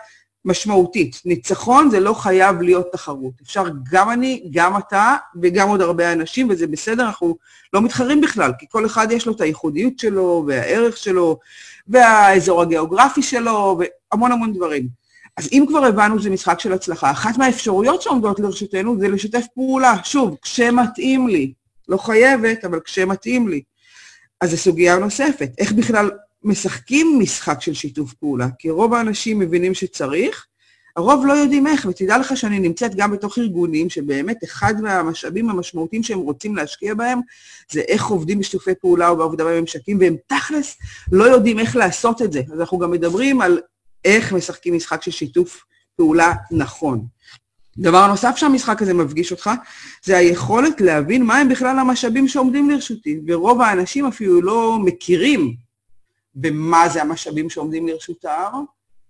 [0.46, 1.22] משמעותית.
[1.26, 3.34] ניצחון זה לא חייב להיות תחרות.
[3.44, 7.38] אפשר גם אני, גם אתה וגם עוד הרבה אנשים, וזה בסדר, אנחנו
[7.74, 11.40] לא מתחרים בכלל, כי כל אחד יש לו את הייחודיות שלו והערך שלו
[11.88, 13.80] והאזור הגיאוגרפי שלו
[14.12, 14.88] והמון המון דברים.
[15.38, 19.96] אז אם כבר הבנו שזה משחק של הצלחה, אחת מהאפשרויות שעומדות לרשותנו זה לשתף פעולה.
[20.04, 21.54] שוב, כשמתאים לי.
[21.90, 23.62] לא חייבת, אבל כשמתאים לי.
[24.42, 25.52] אז זו סוגיה נוספת.
[25.58, 26.12] איך בכלל
[26.44, 28.48] משחקים משחק של שיתוף פעולה?
[28.60, 30.46] כי רוב האנשים מבינים שצריך,
[30.96, 36.04] הרוב לא יודעים איך, ותדע לך שאני נמצאת גם בתוך ארגונים שבאמת אחד מהמשאבים המשמעותיים
[36.04, 37.20] שהם רוצים להשקיע בהם
[37.72, 40.78] זה איך עובדים בשיתופי פעולה או בעבודה בממשקים, והם תכלס
[41.12, 42.42] לא יודעים איך לעשות את זה.
[42.54, 43.60] אז אנחנו גם מדברים על
[44.06, 45.64] איך משחקים משחק של שיתוף
[45.96, 47.06] פעולה נכון.
[47.78, 49.50] דבר נוסף שהמשחק הזה מפגיש אותך,
[50.04, 55.56] זה היכולת להבין מהם בכלל המשאבים שעומדים לרשותי, ורוב האנשים אפילו לא מכירים
[56.42, 58.64] במה זה המשאבים שעומדים לרשותם,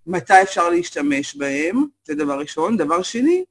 [0.08, 2.78] מתי אפשר להשתמש בהם, זה דבר ראשון.
[2.78, 3.44] דבר שני,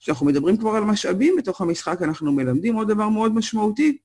[0.00, 3.98] כשאנחנו מדברים כבר על משאבים בתוך המשחק, אנחנו מלמדים עוד דבר מאוד משמעותי,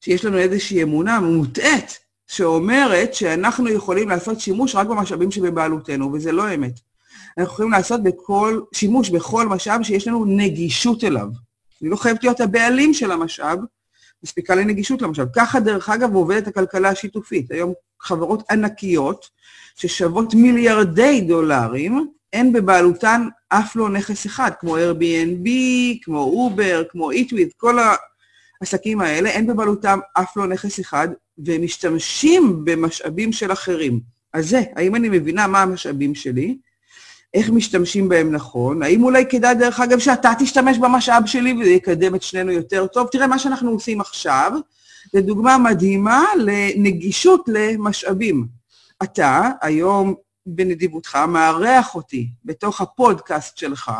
[0.00, 6.54] שיש לנו איזושהי אמונה מוטעית שאומרת שאנחנו יכולים לעשות שימוש רק במשאבים שבבעלותנו, וזה לא
[6.54, 6.80] אמת.
[7.38, 11.28] אנחנו יכולים לעשות בכל, שימוש בכל משאב שיש לנו נגישות אליו.
[11.82, 13.58] אני לא חייבת להיות הבעלים של המשאב,
[14.22, 15.28] מספיקה לי נגישות למשאב.
[15.34, 17.50] ככה, דרך אגב, עובדת הכלכלה השיתופית.
[17.50, 19.28] היום חברות ענקיות,
[19.76, 25.48] ששוות מיליארדי דולרים, אין בבעלותן אף לא נכס אחד, כמו Airbnb,
[26.02, 27.78] כמו Uber, כמו איטוויד, כל
[28.60, 31.08] העסקים האלה, אין בבעלותם אף לא נכס אחד,
[31.38, 34.00] והם משתמשים במשאבים של אחרים.
[34.32, 36.58] אז זה, האם אני מבינה מה המשאבים שלי?
[37.34, 42.14] איך משתמשים בהם נכון, האם אולי כדאי, דרך אגב, שאתה תשתמש במשאב שלי וזה יקדם
[42.14, 43.08] את שנינו יותר טוב.
[43.12, 44.52] תראה, מה שאנחנו עושים עכשיו,
[45.12, 48.46] זו דוגמה מדהימה לנגישות למשאבים.
[49.02, 50.14] אתה היום
[50.46, 53.90] בנדיבותך מארח אותי בתוך הפודקאסט שלך,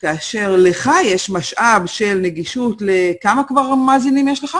[0.00, 4.58] כאשר לך יש משאב של נגישות לכמה כבר מאזינים יש לך?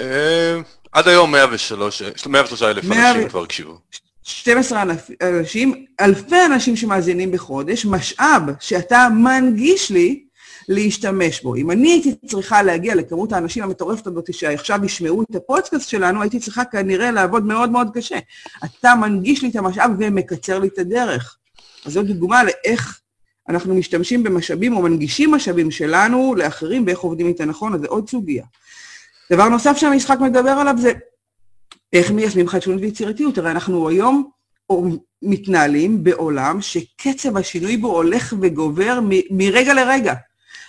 [0.00, 0.60] אה,
[0.92, 3.78] עד היום 103, 103 אלף אנשים כבר הקשיבו.
[4.22, 4.82] 12
[5.22, 10.24] אנשים, אלפי אנשים שמאזינים בחודש, משאב שאתה מנגיש לי
[10.68, 11.54] להשתמש בו.
[11.54, 16.38] אם אני הייתי צריכה להגיע לכמות האנשים המטורפת הזאת שעכשיו ישמעו את הפודקאסט שלנו, הייתי
[16.38, 18.18] צריכה כנראה לעבוד מאוד מאוד קשה.
[18.64, 21.36] אתה מנגיש לי את המשאב ומקצר לי את הדרך.
[21.86, 23.00] אז זו דוגמה לאיך
[23.48, 28.08] אנחנו משתמשים במשאבים או מנגישים משאבים שלנו לאחרים ואיך עובדים איתה נכון, אז זה עוד
[28.08, 28.44] סוגיה.
[29.32, 30.92] דבר נוסף שהמשחק מדבר עליו זה
[31.92, 33.38] איך מיישמים חדשנות ויצירתיות?
[33.38, 34.30] הרי אנחנו היום
[35.22, 39.00] מתנהלים בעולם שקצב השינוי בו הולך וגובר
[39.30, 40.14] מרגע לרגע.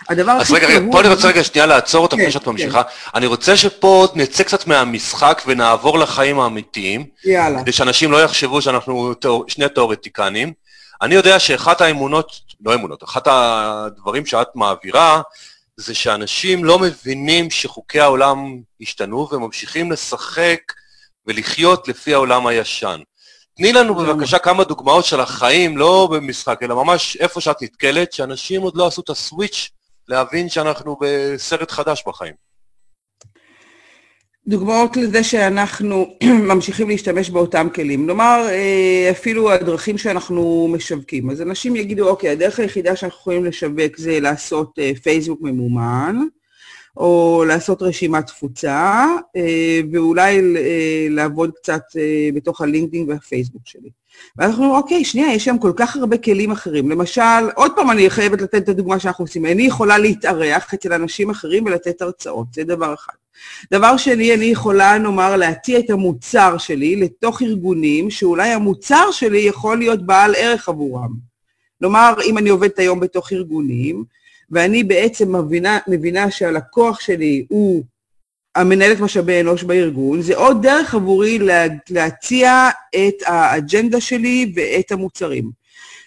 [0.10, 2.44] הדבר הכי אז רגע, רגע, פה אני רוצה רגע שנייה לעצור אותך כן, לפני שאת
[2.44, 2.52] כן.
[2.52, 2.82] ממשיכה.
[3.16, 7.06] אני רוצה שפה נצא קצת מהמשחק ונעבור לחיים האמיתיים.
[7.26, 7.62] יאללה.
[7.62, 9.14] כדי שאנשים לא יחשבו שאנחנו
[9.48, 10.54] שני תיאורטיקנים.
[11.02, 12.32] אני יודע שאחת האמונות,
[12.66, 15.22] לא אמונות, אחת הדברים שאת מעבירה,
[15.78, 20.60] זה שאנשים לא מבינים שחוקי העולם השתנו וממשיכים לשחק
[21.28, 23.00] ולחיות לפי העולם הישן.
[23.58, 28.62] תני לנו בבקשה כמה דוגמאות של החיים, לא במשחק, אלא ממש איפה שאת נתקלת, שאנשים
[28.62, 29.70] עוד לא עשו את הסוויץ'
[30.10, 32.34] להבין שאנחנו בסרט חדש בחיים.
[34.48, 36.18] דוגמאות לזה שאנחנו
[36.50, 38.08] ממשיכים להשתמש באותם כלים.
[38.08, 41.30] נאמר, אה, אפילו הדרכים שאנחנו משווקים.
[41.30, 46.16] אז אנשים יגידו, אוקיי, הדרך היחידה שאנחנו יכולים לשווק זה לעשות אה, פייסבוק ממומן,
[46.98, 50.42] או לעשות רשימת תפוצה, אה, ואולי
[51.10, 51.82] לעבוד קצת
[52.34, 53.90] בתוך הלינקדאין והפייסבוק שלי.
[54.38, 56.90] ואז אנחנו אומרים, אוקיי, שנייה, יש שם כל כך הרבה כלים אחרים.
[56.90, 59.46] למשל, עוד פעם אני חייבת לתת את הדוגמה שאנחנו עושים.
[59.46, 63.14] אני יכולה להתארח אצל אנשים אחרים ולתת הרצאות, זה דבר אחד.
[63.74, 69.78] דבר שני, אני יכולה, נאמר, להטיע את המוצר שלי לתוך ארגונים, שאולי המוצר שלי יכול
[69.78, 71.14] להיות בעל ערך עבורם.
[71.80, 74.04] כלומר, אם אני עובדת היום בתוך ארגונים,
[74.52, 77.84] ואני בעצם מבינה, מבינה שהלקוח שלי הוא
[78.56, 85.52] המנהלת משאבי אנוש בארגון, זה עוד דרך עבורי לה, להציע את האג'נדה שלי ואת המוצרים.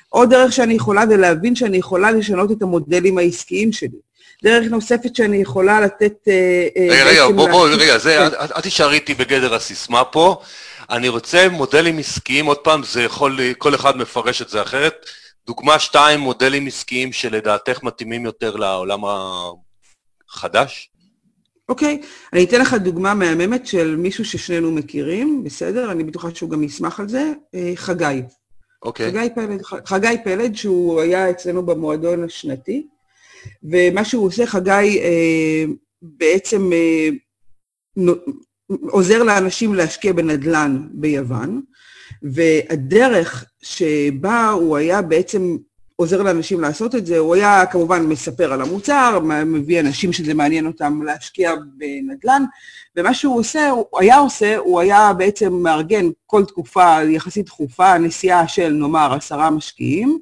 [0.09, 3.99] עוד דרך שאני יכולה זה להבין שאני יכולה לשנות את המודלים העסקיים שלי.
[4.43, 6.15] דרך נוספת שאני יכולה לתת...
[6.29, 8.37] אה, אה, רגע, רגע, בוא, בוא, רגע, זה, כן.
[8.57, 10.41] אל תישארי איתי בגדר הסיסמה פה.
[10.91, 15.07] אני רוצה מודלים עסקיים, עוד פעם, זה יכול, כל אחד מפרש את זה אחרת.
[15.47, 19.01] דוגמה שתיים, מודלים עסקיים שלדעתך מתאימים יותר לעולם
[20.31, 20.92] החדש?
[21.73, 22.01] אוקיי.
[22.33, 25.93] אני אתן לך דוגמה מהממת של מישהו ששנינו מכירים, בסדר?
[25.93, 28.23] אני בטוחה שהוא גם ישמח על זה, אה, חגי.
[28.83, 29.11] אוקיי.
[29.11, 32.87] חגי פלד, חגי פלד, שהוא היה אצלנו במועדון השנתי,
[33.63, 35.65] ומה שהוא עושה, חגי אה,
[36.03, 37.09] בעצם אה,
[38.69, 41.63] עוזר לאנשים להשקיע בנדל"ן ביוון,
[42.23, 45.57] והדרך שבה הוא היה בעצם
[45.97, 50.67] עוזר לאנשים לעשות את זה, הוא היה כמובן מספר על המוצר, מביא אנשים שזה מעניין
[50.67, 52.43] אותם להשקיע בנדל"ן,
[52.97, 58.49] ומה שהוא עושה, הוא היה עושה, הוא היה בעצם מארגן כל תקופה יחסית תכופה, נסיעה
[58.49, 60.19] של נאמר עשרה משקיעים,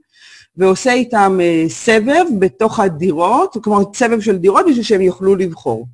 [0.57, 5.87] ועושה איתם אה, סבב בתוך הדירות, כלומר סבב של דירות בשביל שהם יוכלו לבחור.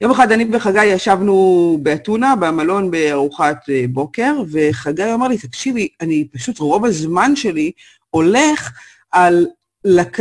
[0.00, 6.28] יום אחד אני וחגי ישבנו באתונה, במלון בארוחת אה, בוקר, וחגי אמר לי, תקשיבי, אני
[6.32, 7.72] פשוט רוב הזמן שלי
[8.10, 8.70] הולך
[9.12, 9.46] על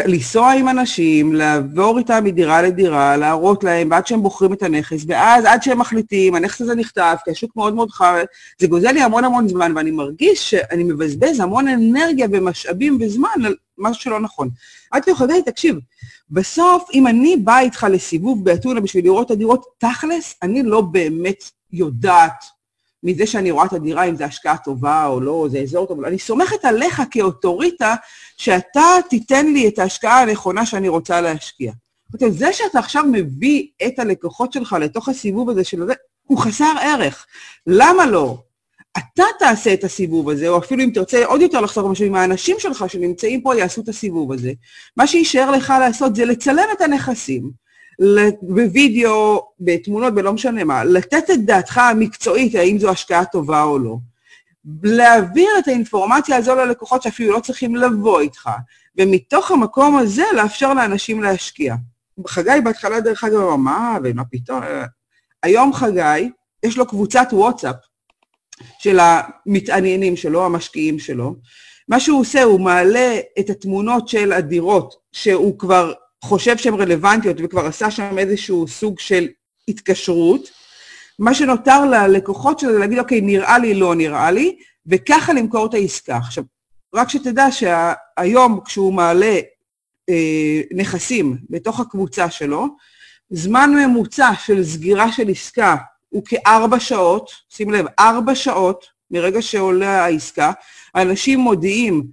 [0.05, 5.45] לנסוע עם אנשים, לעבור איתם מדירה לדירה, להראות להם, ועד שהם בוחרים את הנכס, ואז
[5.45, 8.15] עד שהם מחליטים, הנכס הזה נכתב, כי השוק מאוד מאוד חר,
[8.59, 13.55] זה גוזל לי המון המון זמן, ואני מרגיש שאני מבזבז המון אנרגיה ומשאבים וזמן על
[13.77, 14.49] משהו שלא נכון.
[14.93, 15.75] אמרתי לו, חגי, תקשיב,
[16.29, 21.43] בסוף, אם אני באה איתך לסיבוב באתונה בשביל לראות את הדירות, תכלס, אני לא באמת
[21.71, 22.56] יודעת
[23.03, 26.19] מזה שאני רואה את הדירה, אם זו השקעה טובה או לא, זה אזור טוב, אני
[26.19, 27.95] סומכת עליך כאוטוריטה,
[28.37, 31.71] שאתה תיתן לי את ההשקעה הנכונה שאני רוצה להשקיע.
[32.11, 36.73] אמרתי, זה שאתה עכשיו מביא את הלקוחות שלך לתוך הסיבוב הזה של זה, הוא חסר
[36.81, 37.25] ערך.
[37.67, 38.37] למה לא?
[38.97, 42.55] אתה תעשה את הסיבוב הזה, או אפילו אם תרצה עוד יותר לחסוך משהו, אם האנשים
[42.59, 44.51] שלך שנמצאים פה יעשו את הסיבוב הזה.
[44.97, 47.51] מה שיישאר לך לעשות זה לצלם את הנכסים,
[48.41, 53.97] בווידאו, בתמונות, בלא משנה מה, לתת את דעתך המקצועית, האם זו השקעה טובה או לא.
[54.83, 58.49] להעביר את האינפורמציה הזו ללקוחות שאפילו לא צריכים לבוא איתך,
[58.97, 61.75] ומתוך המקום הזה לאפשר לאנשים להשקיע.
[62.27, 64.61] חגי בהתחלה, דרך אגב, אמר, מה, ומה פתאום?
[65.43, 66.31] היום חגי,
[66.63, 67.75] יש לו קבוצת וואטסאפ
[68.79, 71.35] של המתעניינים שלו, המשקיעים שלו.
[71.87, 77.65] מה שהוא עושה, הוא מעלה את התמונות של הדירות שהוא כבר חושב שהן רלוונטיות וכבר
[77.65, 79.27] עשה שם איזשהו סוג של
[79.67, 80.49] התקשרות,
[81.19, 85.73] מה שנותר ללקוחות שלו זה להגיד, אוקיי, נראה לי, לא נראה לי, וככה למכור את
[85.73, 86.17] העסקה.
[86.17, 86.43] עכשיו,
[86.95, 89.39] רק שתדע שהיום כשהוא מעלה
[90.09, 92.67] אה, נכסים בתוך הקבוצה שלו,
[93.29, 95.75] זמן ממוצע של סגירה של עסקה
[96.09, 100.51] הוא כארבע שעות, שים לב, ארבע שעות מרגע שעולה העסקה,
[100.95, 102.03] אנשים מודיעים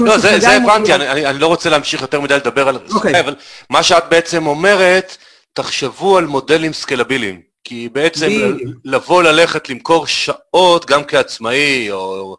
[0.00, 2.94] לא, זה, זה הבנתי, אני, לא רוצה להמשיך יותר מדי לדבר על זה.
[2.94, 3.20] אוקיי.
[3.20, 3.34] אבל
[3.70, 5.16] מה שאת בעצם אומרת,
[5.52, 8.56] תחשבו על מודלים סקלביליים, כי בעצם.
[8.84, 12.36] לבוא ללכת למכור שעות גם כעצמאי, או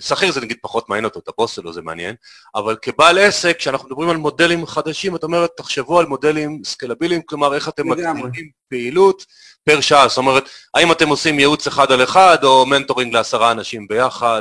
[0.00, 2.14] שכיר זה נגיד פחות מעניין אותו, את הבוס שלו זה מעניין,
[2.54, 7.54] אבל כבעל עסק, כשאנחנו מדברים על מודלים חדשים, את אומרת, תחשבו על מודלים סקלביליים, כלומר
[7.54, 9.24] איך אתם מקטינים פעילות
[9.64, 13.88] פר שעה, זאת אומרת, האם אתם עושים ייעוץ אחד על אחד, או mentoring לעשרה אנשים
[13.88, 14.40] ביחד.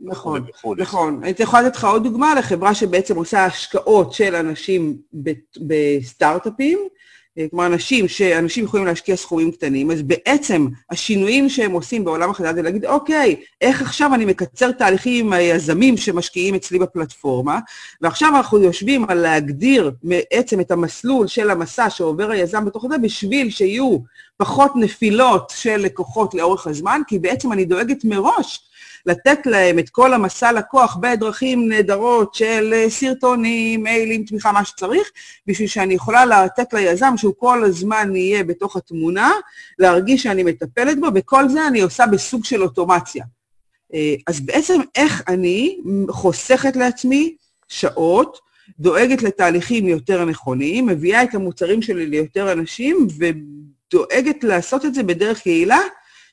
[0.00, 0.74] נכון, וכו'.
[0.78, 1.20] נכון.
[1.22, 4.96] אני יכולה לתת לך עוד דוגמה לחברה שבעצם עושה השקעות של אנשים
[5.66, 6.78] בסטארט-אפים,
[7.50, 12.62] כלומר אנשים, שאנשים יכולים להשקיע סכומים קטנים, אז בעצם השינויים שהם עושים בעולם החדש זה
[12.62, 17.58] להגיד, אוקיי, איך עכשיו אני מקצר תהליכים עם היזמים שמשקיעים אצלי בפלטפורמה,
[18.00, 23.50] ועכשיו אנחנו יושבים על להגדיר בעצם את המסלול של המסע שעובר היזם בתוך זה, בשביל
[23.50, 23.98] שיהיו
[24.36, 28.71] פחות נפילות של לקוחות לאורך הזמן, כי בעצם אני דואגת מראש
[29.06, 35.10] לתת להם את כל המסע לקוח בדרכים נהדרות של אה, סרטונים, מיילים, תמיכה, מה שצריך,
[35.46, 39.30] בשביל שאני יכולה לתת ליזם שהוא כל הזמן יהיה בתוך התמונה,
[39.78, 43.24] להרגיש שאני מטפלת בו, וכל זה אני עושה בסוג של אוטומציה.
[43.94, 45.78] אה, אז בעצם איך אני
[46.10, 47.36] חוסכת לעצמי
[47.68, 48.38] שעות,
[48.78, 55.46] דואגת לתהליכים יותר נכונים, מביאה את המוצרים שלי ליותר אנשים, ודואגת לעשות את זה בדרך
[55.46, 55.80] יעילה,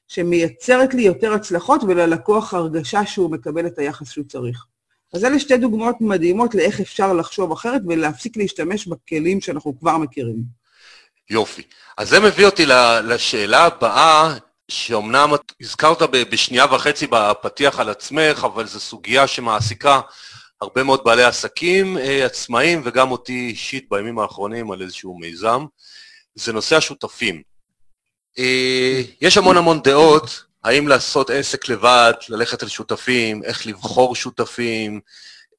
[0.10, 4.66] שמייצרת לי יותר הצלחות וללקוח הרגשה שהוא מקבל את היחס שהוא צריך.
[5.14, 10.44] אז אלה שתי דוגמאות מדהימות לאיך אפשר לחשוב אחרת ולהפסיק להשתמש בכלים שאנחנו כבר מכירים.
[11.30, 11.62] יופי.
[11.98, 12.66] אז זה מביא אותי
[13.04, 14.34] לשאלה הבאה,
[14.72, 15.30] שאומנם
[15.62, 20.02] הזכרת בשנייה וחצי בפתיח על עצמך, אבל זו סוגיה שמעסיקה
[20.62, 25.66] הרבה מאוד בעלי עסקים אה, עצמאים, וגם אותי אישית בימים האחרונים על איזשהו מיזם.
[26.36, 27.49] זה נושא השותפים.
[28.38, 35.00] אה, יש המון המון דעות, האם לעשות עסק לבד, ללכת על שותפים, איך לבחור שותפים,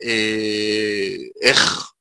[0.03, 1.93] אה, איך,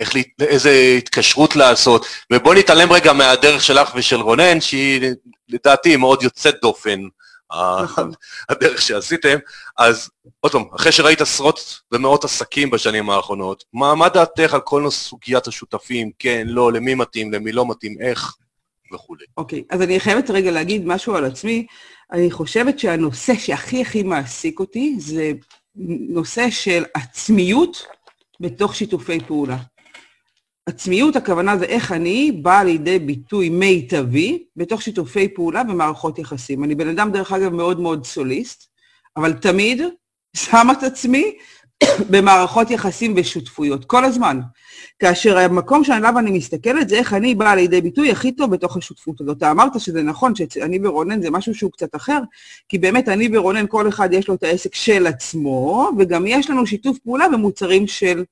[0.00, 5.12] איך, איזה התקשרות לעשות, ובואי נתעלם רגע מהדרך שלך ושל רונן, שהיא
[5.48, 7.00] לדעתי מאוד יוצאת דופן,
[7.82, 8.12] נכון.
[8.48, 9.38] הדרך שעשיתם.
[9.78, 10.10] אז
[10.40, 15.46] עוד פעם, אחרי שראית עשרות ומאות עסקים בשנים האחרונות, מה, מה דעתך על כל סוגיית
[15.46, 18.34] השותפים, כן, לא, למי מתאים, למי לא מתאים, איך?
[18.94, 19.24] וכולי.
[19.36, 21.66] אוקיי, okay, אז אני חייבת רגע להגיד משהו על עצמי.
[22.12, 25.32] אני חושבת שהנושא שהכי הכי מעסיק אותי זה
[26.08, 27.86] נושא של עצמיות
[28.40, 29.58] בתוך שיתופי פעולה.
[30.66, 36.64] עצמיות, הכוונה זה איך אני באה לידי ביטוי מיטבי בתוך שיתופי פעולה ומערכות יחסים.
[36.64, 38.68] אני בן אדם, דרך אגב, מאוד מאוד סוליסט,
[39.16, 39.82] אבל תמיד
[40.36, 41.36] שם את עצמי
[42.10, 44.40] במערכות יחסים ושותפויות, כל הזמן.
[44.98, 49.20] כאשר המקום שעליו אני מסתכלת זה איך אני באה לידי ביטוי הכי טוב בתוך השותפות
[49.20, 49.36] הזאת.
[49.36, 52.18] אתה אמרת שזה נכון שאני ורונן זה משהו שהוא קצת אחר,
[52.68, 56.66] כי באמת אני ורונן, כל אחד יש לו את העסק של עצמו, וגם יש לנו
[56.66, 58.24] שיתוף פעולה במוצרים של,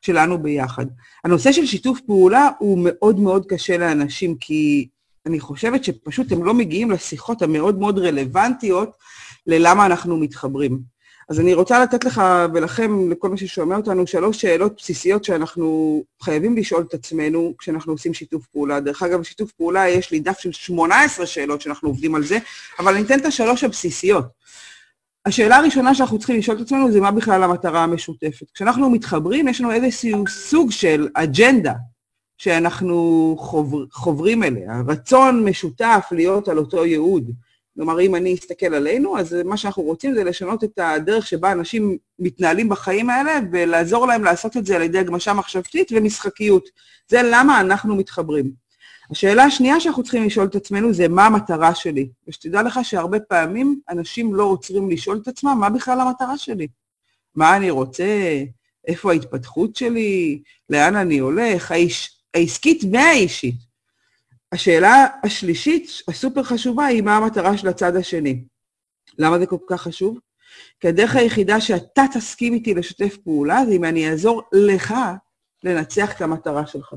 [0.00, 0.86] שלנו ביחד.
[1.24, 4.88] הנושא של שיתוף פעולה הוא מאוד מאוד קשה לאנשים, כי
[5.26, 8.90] אני חושבת שפשוט הם לא מגיעים לשיחות המאוד מאוד רלוונטיות
[9.46, 10.97] ללמה אנחנו מתחברים.
[11.28, 12.22] אז אני רוצה לתת לך
[12.54, 18.14] ולכם, לכל מי ששומע אותנו, שלוש שאלות בסיסיות שאנחנו חייבים לשאול את עצמנו כשאנחנו עושים
[18.14, 18.80] שיתוף פעולה.
[18.80, 22.38] דרך אגב, שיתוף פעולה, יש לי דף של 18 שאלות שאנחנו עובדים על זה,
[22.78, 24.24] אבל אני אתן את השלוש הבסיסיות.
[25.26, 28.50] השאלה הראשונה שאנחנו צריכים לשאול את עצמנו זה מה בכלל המטרה המשותפת.
[28.54, 31.72] כשאנחנו מתחברים, יש לנו איזשהו סוג של אג'נדה
[32.38, 37.30] שאנחנו חובר, חוברים אליה, רצון משותף להיות על אותו ייעוד.
[37.78, 41.96] כלומר, אם אני אסתכל עלינו, אז מה שאנחנו רוצים זה לשנות את הדרך שבה אנשים
[42.18, 46.68] מתנהלים בחיים האלה, ולעזור להם לעשות את זה על ידי הגמשה מחשבתית ומשחקיות.
[47.08, 48.50] זה למה אנחנו מתחברים.
[49.10, 52.08] השאלה השנייה שאנחנו צריכים לשאול את עצמנו זה מה המטרה שלי.
[52.28, 56.68] ושתדע לך שהרבה פעמים אנשים לא עוצרים לשאול את עצמם מה בכלל המטרה שלי.
[57.34, 58.42] מה אני רוצה,
[58.88, 63.67] איפה ההתפתחות שלי, לאן אני הולך, האיש, העסקית והאישית.
[64.52, 68.44] השאלה השלישית, הסופר חשובה, היא מה המטרה של הצד השני.
[69.18, 70.18] למה זה כל כך חשוב?
[70.80, 74.94] כי הדרך היחידה שאתה תסכים איתי לשתף פעולה, זה אם אני אעזור לך
[75.64, 76.94] לנצח את המטרה שלך.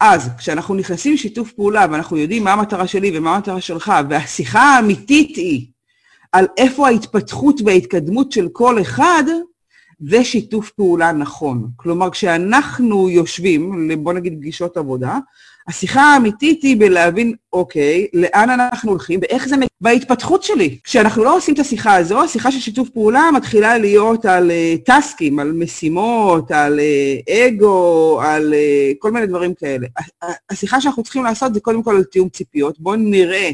[0.00, 5.36] אז כשאנחנו נכנסים לשיתוף פעולה ואנחנו יודעים מה המטרה שלי ומה המטרה שלך, והשיחה האמיתית
[5.36, 5.66] היא
[6.32, 9.24] על איפה ההתפתחות וההתקדמות של כל אחד,
[10.08, 11.70] זה שיתוף פעולה נכון.
[11.76, 15.18] כלומר, כשאנחנו יושבים, בוא נגיד פגישות עבודה,
[15.70, 19.56] השיחה האמיתית היא בלהבין, אוקיי, לאן אנחנו הולכים ואיך זה...
[19.80, 20.78] בהתפתחות שלי.
[20.84, 25.38] כשאנחנו לא עושים את השיחה הזו, השיחה של שיתוף פעולה מתחילה להיות על uh, טסקים,
[25.38, 29.86] על משימות, על uh, אגו, על uh, כל מיני דברים כאלה.
[30.50, 32.80] השיחה שאנחנו צריכים לעשות זה קודם כל על תיאום ציפיות.
[32.80, 33.50] בואו נראה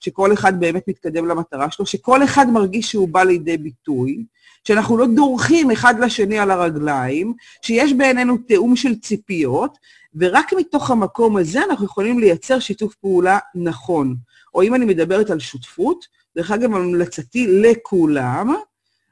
[0.00, 4.24] שכל אחד באמת מתקדם למטרה שלו, שכל אחד מרגיש שהוא בא לידי ביטוי,
[4.64, 9.78] שאנחנו לא דורכים אחד לשני על הרגליים, שיש בינינו תיאום של ציפיות,
[10.16, 14.16] ורק מתוך המקום הזה אנחנו יכולים לייצר שיתוף פעולה נכון.
[14.54, 18.54] או אם אני מדברת על שותפות, דרך אגב, המלצתי לכולם,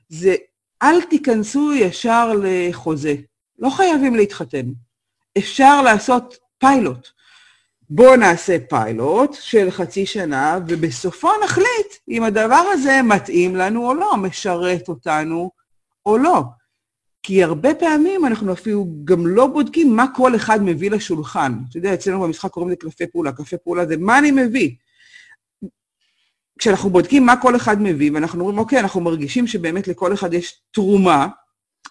[0.09, 0.35] זה
[0.83, 3.15] אל תיכנסו ישר לחוזה.
[3.59, 4.67] לא חייבים להתחתן.
[5.39, 7.09] אפשר לעשות פיילוט.
[7.91, 14.17] בואו נעשה פיילוט של חצי שנה, ובסופו נחליט אם הדבר הזה מתאים לנו או לא,
[14.17, 15.51] משרת אותנו
[16.07, 16.43] או לא.
[17.23, 21.53] כי הרבה פעמים אנחנו אפילו גם לא בודקים מה כל אחד מביא לשולחן.
[21.69, 23.33] אתה יודע, אצלנו במשחק קוראים לזה קלפי פעולה.
[23.33, 24.71] קלפי פעולה זה מה אני מביא.
[26.59, 30.61] כשאנחנו בודקים מה כל אחד מביא, ואנחנו אומרים, אוקיי, אנחנו מרגישים שבאמת לכל אחד יש
[30.71, 31.29] תרומה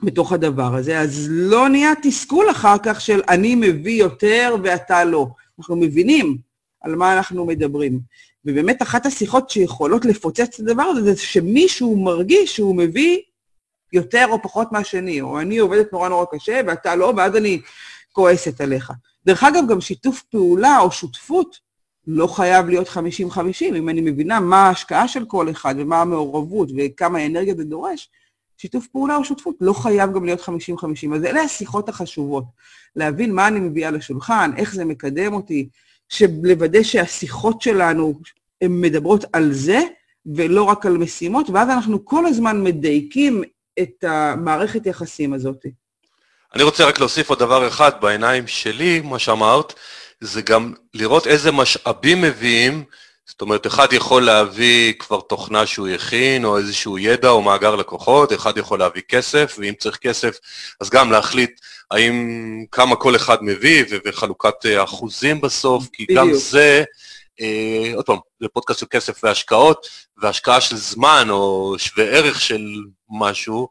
[0.04, 5.28] בתוך הדבר הזה, אז לא נהיה תסכול אחר כך של אני מביא יותר ואתה לא.
[5.60, 6.38] אנחנו מבינים
[6.82, 8.00] על מה אנחנו מדברים.
[8.46, 13.20] ובאמת אחת השיחות שיכולות לפוצץ את הדבר הזה, זה שמישהו מרגיש שהוא מביא
[13.94, 17.62] יותר או פחות מהשני, או אני עובדת נורא נורא קשה ואתה לא, ואז אני
[18.12, 18.92] כועסת עליך.
[19.26, 21.60] דרך אגב, גם שיתוף פעולה או שותפות
[22.08, 22.98] לא חייב להיות 50-50.
[23.62, 28.10] אם אני מבינה מה ההשקעה של כל אחד ומה המעורבות וכמה אנרגיה זה דורש,
[28.58, 30.46] שיתוף פעולה או שותפות לא חייב גם להיות 50-50.
[31.16, 32.44] אז אלה השיחות החשובות.
[32.96, 35.70] להבין מה אני מביאה לשולחן, איך זה מקדם אותי,
[36.44, 38.14] לוודא שהשיחות שלנו
[38.62, 39.80] הן מדברות על זה,
[40.26, 43.44] ולא רק על משימות, ואז אנחנו כל הזמן מדייקים
[43.80, 45.66] את המערכת יחסים הזאת.
[46.56, 49.74] אני רוצה רק להוסיף עוד דבר אחד בעיניים שלי, מה שאמרת,
[50.22, 52.84] זה גם לראות איזה משאבים מביאים,
[53.26, 58.34] זאת אומרת, אחד יכול להביא כבר תוכנה שהוא הכין, או איזשהו ידע או מאגר לקוחות,
[58.34, 60.38] אחד יכול להביא כסף, ואם צריך כסף,
[60.80, 61.60] אז גם להחליט
[61.92, 66.20] האם, כמה כל אחד מביא, וחלוקת אה, אחוזים בסוף, כי בדיוק.
[66.20, 66.84] גם זה,
[67.42, 72.84] אה, עוד פעם, זה פודקאסט של כסף והשקעות, והשקעה של זמן או שווה ערך של
[73.12, 73.68] משהו,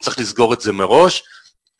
[0.00, 1.22] צריך לסגור את זה מראש.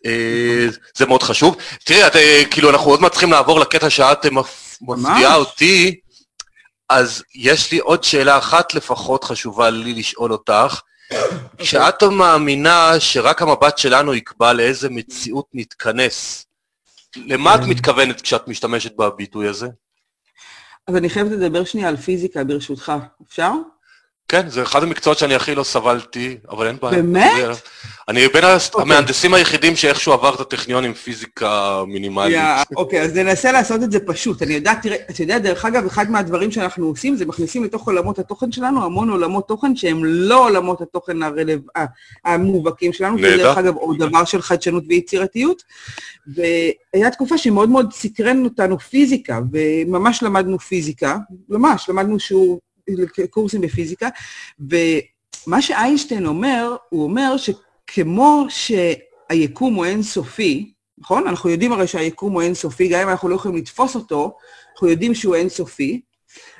[0.07, 0.67] אה,
[0.97, 1.57] זה מאוד חשוב.
[1.85, 6.01] תראי, את, אה, כאילו, אנחנו עוד מעט צריכים לעבור לקטע שאת מפתיעה אותי,
[6.89, 10.81] אז יש לי עוד שאלה אחת לפחות חשובה לי לשאול אותך.
[11.59, 16.47] כשאת מאמינה שרק המבט שלנו יקבע לאיזה מציאות נתכנס,
[17.17, 19.67] למה את מתכוונת כשאת משתמשת בביטוי הזה?
[20.87, 22.93] אז אני חייבת לדבר שנייה על פיזיקה, ברשותך.
[23.29, 23.53] אפשר?
[24.29, 27.03] כן, זה אחד המקצועות שאני הכי לא סבלתי, אבל אין בעיה.
[27.03, 27.33] באמת?
[28.09, 28.47] אני בין okay.
[28.47, 28.83] אוקיי.
[28.83, 32.39] המהנדסים היחידים שאיכשהו עבר את הטכניון עם פיזיקה מינימלית.
[32.77, 34.43] אוקיי, yeah, okay, אז ננסה לעשות את זה פשוט.
[34.43, 38.19] אני יודעת, תראה, אתה יודע, דרך אגב, אחד מהדברים שאנחנו עושים, זה מכניסים לתוך עולמות
[38.19, 41.61] התוכן שלנו המון עולמות תוכן שהם לא עולמות התוכן הרלב...
[42.25, 43.37] המובהקים שלנו, נהדר.
[43.37, 45.63] דרך אגב עוד דבר של חדשנות ויצירתיות.
[46.27, 51.17] והיה תקופה שמאוד מאוד סקרן אותנו פיזיקה, וממש למדנו פיזיקה,
[51.49, 52.61] ממש, למדנו שיעור
[53.31, 54.09] קורסים בפיזיקה,
[54.61, 61.29] ומה שאיינשטיין אומר, הוא אומר שכמו שהיקום הוא אינסופי, נכון?
[61.29, 64.37] אנחנו יודעים הרי שהיקום הוא אינסופי, גם אם אנחנו לא יכולים לתפוס אותו,
[64.73, 66.01] אנחנו יודעים שהוא אינסופי,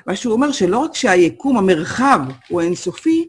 [0.07, 2.19] מה שהוא אומר שלא רק שהיקום, המרחב
[2.49, 3.27] הוא אינסופי,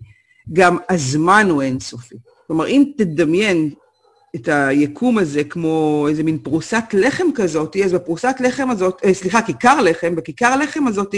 [0.53, 2.15] גם הזמן הוא אינסופי.
[2.47, 3.71] כלומר, אם תדמיין
[4.37, 9.43] את היקום הזה כמו איזה מין פרוסת לחם כזאת, אז בפרוסת לחם הזאת, אה, סליחה,
[9.43, 11.15] כיכר לחם, בכיכר לחם הזאת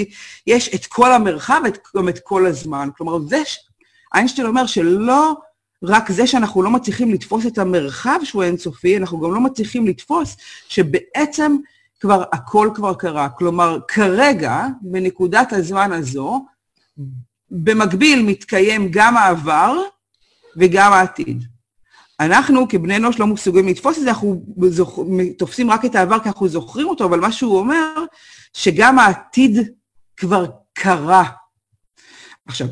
[0.47, 1.61] יש את כל המרחב
[1.95, 2.89] וגם את כל הזמן.
[2.97, 3.43] כלומר, זה,
[4.15, 5.35] איינשטיין אומר שלא
[5.83, 10.37] רק זה שאנחנו לא מצליחים לתפוס את המרחב שהוא אינסופי, אנחנו גם לא מצליחים לתפוס
[10.69, 11.57] שבעצם
[12.01, 13.29] כבר הכל כבר קרה.
[13.29, 16.47] כלומר, כרגע, בנקודת הזמן הזו,
[17.51, 19.77] במקביל מתקיים גם העבר
[20.57, 21.50] וגם העתיד.
[22.21, 24.99] אנחנו כבני אנוש לא מסוגלים לתפוס את זה, אנחנו זוכ...
[25.39, 28.05] תופסים רק את העבר כי אנחנו זוכרים אותו, אבל מה שהוא אומר,
[28.53, 29.59] שגם העתיד
[30.17, 31.25] כבר קרה.
[32.47, 32.67] עכשיו,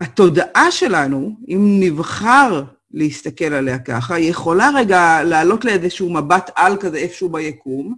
[0.00, 6.96] התודעה שלנו, אם נבחר להסתכל עליה ככה, היא יכולה רגע לעלות לאיזשהו מבט על כזה
[6.96, 7.94] איפשהו ביקום,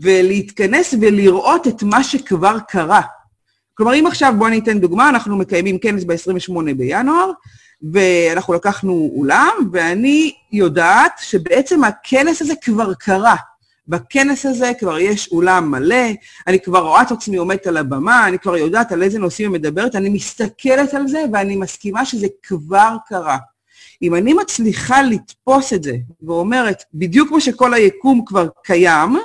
[0.00, 3.02] ולהתכנס ולראות את מה שכבר קרה.
[3.74, 7.30] כלומר, אם עכשיו, בואו אני אתן דוגמה, אנחנו מקיימים כנס ב-28 בינואר,
[7.92, 13.36] ואנחנו לקחנו אולם, ואני יודעת שבעצם הכנס הזה כבר קרה.
[13.88, 16.06] בכנס הזה כבר יש אולם מלא,
[16.46, 19.60] אני כבר רואה את עצמי עומדת על הבמה, אני כבר יודעת על איזה נושאים היא
[19.60, 23.38] מדברת, אני מסתכלת על זה ואני מסכימה שזה כבר קרה.
[24.02, 29.16] אם אני מצליחה לתפוס את זה ואומרת, בדיוק כמו שכל היקום כבר קיים,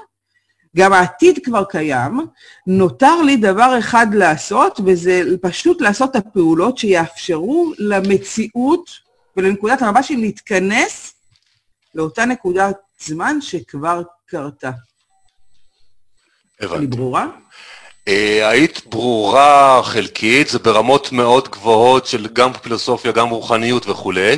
[0.76, 2.19] גם העתיד כבר קיים,
[2.67, 8.89] נותר לי דבר אחד לעשות, וזה פשוט לעשות את הפעולות שיאפשרו למציאות
[9.38, 11.13] ולנקודת המבט שלי להתכנס
[11.95, 14.71] לאותה נקודת זמן שכבר קרתה.
[16.59, 16.78] הבנתי.
[16.78, 17.28] אני ברורה?
[18.09, 18.11] Uh,
[18.43, 24.36] היית ברורה חלקית, זה ברמות מאוד גבוהות של גם פילוסופיה, גם רוחניות וכולי.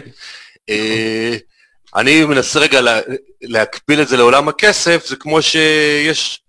[0.72, 1.55] Uh,
[1.96, 3.00] אני מנסה רגע לה,
[3.42, 6.42] להקביל את זה לעולם הכסף, זה כמו שיש...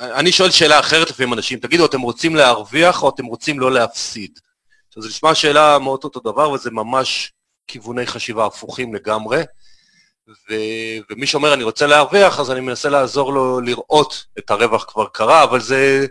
[0.00, 4.38] אני שואל שאלה אחרת לפעמים אנשים, תגידו, אתם רוצים להרוויח או אתם רוצים לא להפסיד?
[4.88, 7.32] עכשיו, זה נשמע שאלה מאוד אותו דבר, וזה ממש
[7.66, 9.42] כיווני חשיבה הפוכים לגמרי.
[10.28, 10.54] ו...
[11.10, 15.44] ומי שאומר, אני רוצה להרוויח, אז אני מנסה לעזור לו לראות את הרווח כבר קרה,
[15.44, 16.06] אבל זה,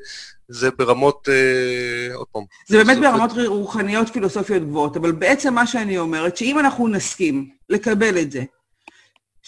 [0.47, 2.43] זה ברמות, אה, עוד פעם.
[2.67, 8.17] זה באמת ברמות רוחניות פילוסופיות גבוהות, אבל בעצם מה שאני אומרת, שאם אנחנו נסכים לקבל
[8.17, 8.43] את זה,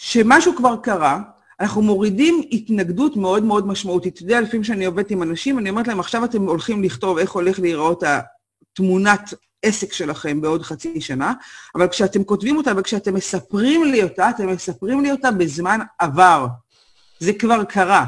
[0.01, 1.19] שמשהו כבר קרה,
[1.59, 4.13] אנחנו מורידים התנגדות מאוד מאוד משמעותית.
[4.13, 7.31] אתה יודע, לפעמים כשאני עובדת עם אנשים, אני אומרת להם, עכשיו אתם הולכים לכתוב איך
[7.31, 9.33] הולך להיראות התמונת
[9.63, 11.33] עסק שלכם בעוד חצי שנה,
[11.75, 16.47] אבל כשאתם כותבים אותה וכשאתם מספרים לי אותה, אתם מספרים לי אותה בזמן עבר.
[17.19, 18.05] זה כבר קרה.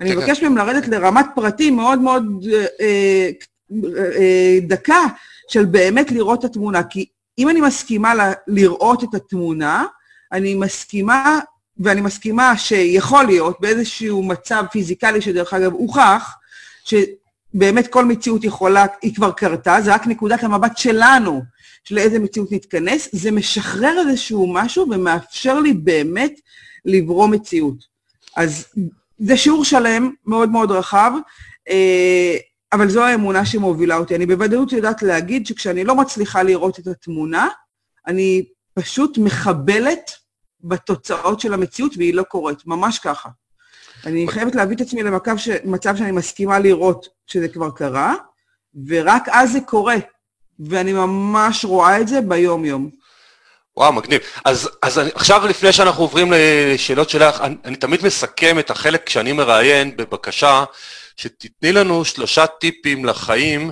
[0.00, 0.46] אני כן, מבקש כן.
[0.46, 3.30] מהם לרדת לרמת פרטים מאוד מאוד אה, אה,
[4.18, 5.00] אה, דקה
[5.48, 6.82] של באמת לראות את התמונה.
[6.82, 7.06] כי
[7.38, 9.84] אם אני מסכימה ל- לראות את התמונה,
[10.32, 11.40] אני מסכימה,
[11.78, 16.34] ואני מסכימה שיכול להיות באיזשהו מצב פיזיקלי, שדרך אגב הוכח,
[16.84, 21.42] שבאמת כל מציאות יכולה, היא כבר קרתה, זה רק נקודת המבט שלנו,
[21.84, 26.32] של איזה מציאות נתכנס, זה משחרר איזשהו משהו ומאפשר לי באמת
[26.84, 27.84] לברוא מציאות.
[28.36, 28.66] אז
[29.18, 31.12] זה שיעור שלם, מאוד מאוד רחב,
[31.68, 32.36] אה,
[32.72, 34.16] אבל זו האמונה שמובילה אותי.
[34.16, 37.48] אני בוודאות יודעת להגיד שכשאני לא מצליחה לראות את התמונה,
[38.06, 40.10] אני פשוט מחבלת
[40.64, 43.28] בתוצאות של המציאות, והיא לא קורית, ממש ככה.
[44.06, 45.96] אני חייבת להביא את עצמי למצב.
[45.96, 48.14] שאני מסכימה לראות שזה כבר קרה,
[48.86, 49.96] ורק אז זה קורה,
[50.60, 52.90] ואני ממש רואה את זה ביום-יום.
[53.76, 54.20] וואו, מגניב.
[54.44, 59.06] אז, אז אני, עכשיו, לפני שאנחנו עוברים לשאלות שלך, אני, אני תמיד מסכם את החלק
[59.06, 60.64] כשאני מראיין בבקשה,
[61.16, 63.70] שתתני לנו שלושה טיפים לחיים,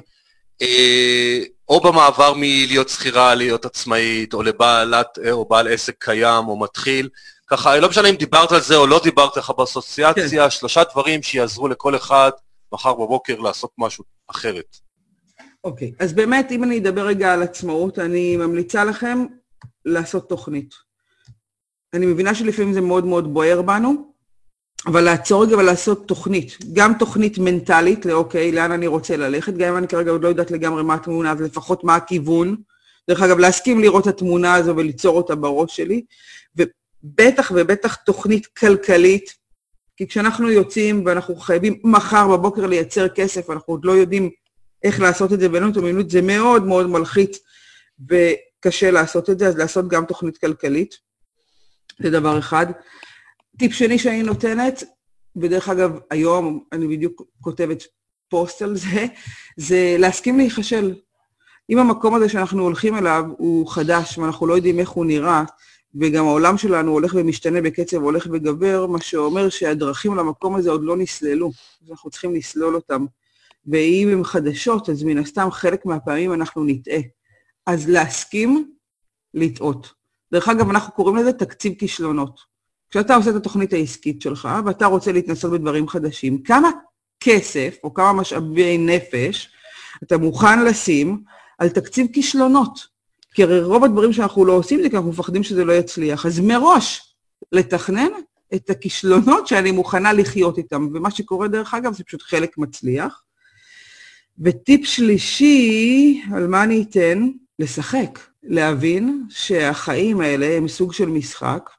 [0.63, 1.39] אה,
[1.71, 7.09] או במעבר מלהיות שכירה להיות עצמאית, או לבעלת, או בעל עסק קיים, או מתחיל.
[7.47, 10.51] ככה, לא משנה אם דיברת על זה או לא דיברת לך באסוציאציה, כן.
[10.51, 12.31] שלושה דברים שיעזרו לכל אחד
[12.73, 14.77] מחר בבוקר לעשות משהו אחרת.
[15.65, 19.27] אוקיי, אז באמת, אם אני אדבר רגע על עצמאות, אני ממליצה לכם
[19.85, 20.75] לעשות תוכנית.
[21.95, 24.10] אני מבינה שלפעמים זה מאוד מאוד בוער בנו,
[24.87, 29.77] אבל לעצור רגע ולעשות תוכנית, גם תוכנית מנטלית, לאוקיי, לאן אני רוצה ללכת, גם אם
[29.77, 32.57] אני כרגע עוד לא יודעת לגמרי מה התמונה, אז לפחות מה הכיוון.
[33.09, 36.03] דרך אגב, להסכים לראות את התמונה הזו וליצור אותה בראש שלי,
[36.57, 39.35] ובטח ובטח תוכנית כלכלית,
[39.97, 44.31] כי כשאנחנו יוצאים ואנחנו חייבים מחר בבוקר לייצר כסף, ואנחנו עוד לא יודעים
[44.83, 47.39] איך לעשות את זה ואין לנו את המילות, זה מאוד מאוד מלחיץ
[48.09, 50.99] וקשה לעשות את זה, אז לעשות גם תוכנית כלכלית,
[51.99, 52.67] זה דבר אחד.
[53.59, 54.83] טיפ שני שאני נותנת,
[55.37, 57.83] ודרך אגב, היום אני בדיוק כותבת
[58.29, 59.07] פוסט על זה,
[59.57, 60.95] זה להסכים להיכשל.
[61.71, 65.45] אם המקום הזה שאנחנו הולכים אליו הוא חדש ואנחנו לא יודעים איך הוא נראה,
[65.95, 70.97] וגם העולם שלנו הולך ומשתנה בקצב הולך וגבר, מה שאומר שהדרכים למקום הזה עוד לא
[70.97, 71.51] נסללו,
[71.83, 73.07] אז אנחנו צריכים לסלול אותם.
[73.67, 77.01] ואם הן חדשות, אז מן הסתם חלק מהפעמים אנחנו נטעה.
[77.67, 78.73] אז להסכים,
[79.35, 79.93] לטעות.
[80.33, 82.50] דרך אגב, אנחנו קוראים לזה תקציב כישלונות.
[82.91, 86.71] כשאתה עושה את התוכנית העסקית שלך, ואתה רוצה להתנסות בדברים חדשים, כמה
[87.21, 89.49] כסף או כמה משאבי נפש
[90.03, 91.23] אתה מוכן לשים
[91.59, 92.87] על תקציב כישלונות?
[93.35, 96.27] כי הרי רוב הדברים שאנחנו לא עושים זה כי אנחנו מפחדים שזה לא יצליח.
[96.27, 97.15] אז מראש,
[97.53, 98.09] לתכנן
[98.55, 100.89] את הכישלונות שאני מוכנה לחיות איתם.
[100.95, 103.23] ומה שקורה, דרך אגב, זה פשוט חלק מצליח.
[104.39, 107.29] וטיפ שלישי, על מה אני אתן?
[107.59, 108.19] לשחק.
[108.43, 111.71] להבין שהחיים האלה הם סוג של משחק,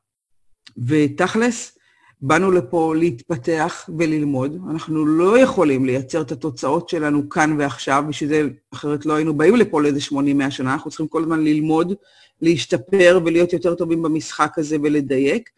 [0.78, 1.78] ותכלס,
[2.22, 4.58] באנו לפה להתפתח וללמוד.
[4.70, 9.56] אנחנו לא יכולים לייצר את התוצאות שלנו כאן ועכשיו, בשביל זה אחרת לא היינו באים
[9.56, 10.14] לפה לאיזה 80-100
[10.50, 11.94] שנה, אנחנו צריכים כל הזמן ללמוד,
[12.42, 15.50] להשתפר ולהיות יותר טובים במשחק הזה ולדייק.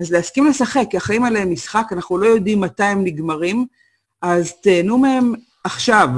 [0.00, 3.66] אז להסכים לשחק, כי החיים האלה הם משחק, אנחנו לא יודעים מתי הם נגמרים,
[4.22, 6.08] אז תהנו מהם עכשיו,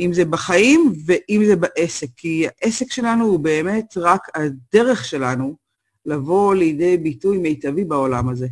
[0.00, 5.65] אם זה בחיים ואם זה בעסק, כי העסק שלנו הוא באמת רק הדרך שלנו
[6.06, 8.46] לבוא לידי ביטוי מיטבי בעולם הזה.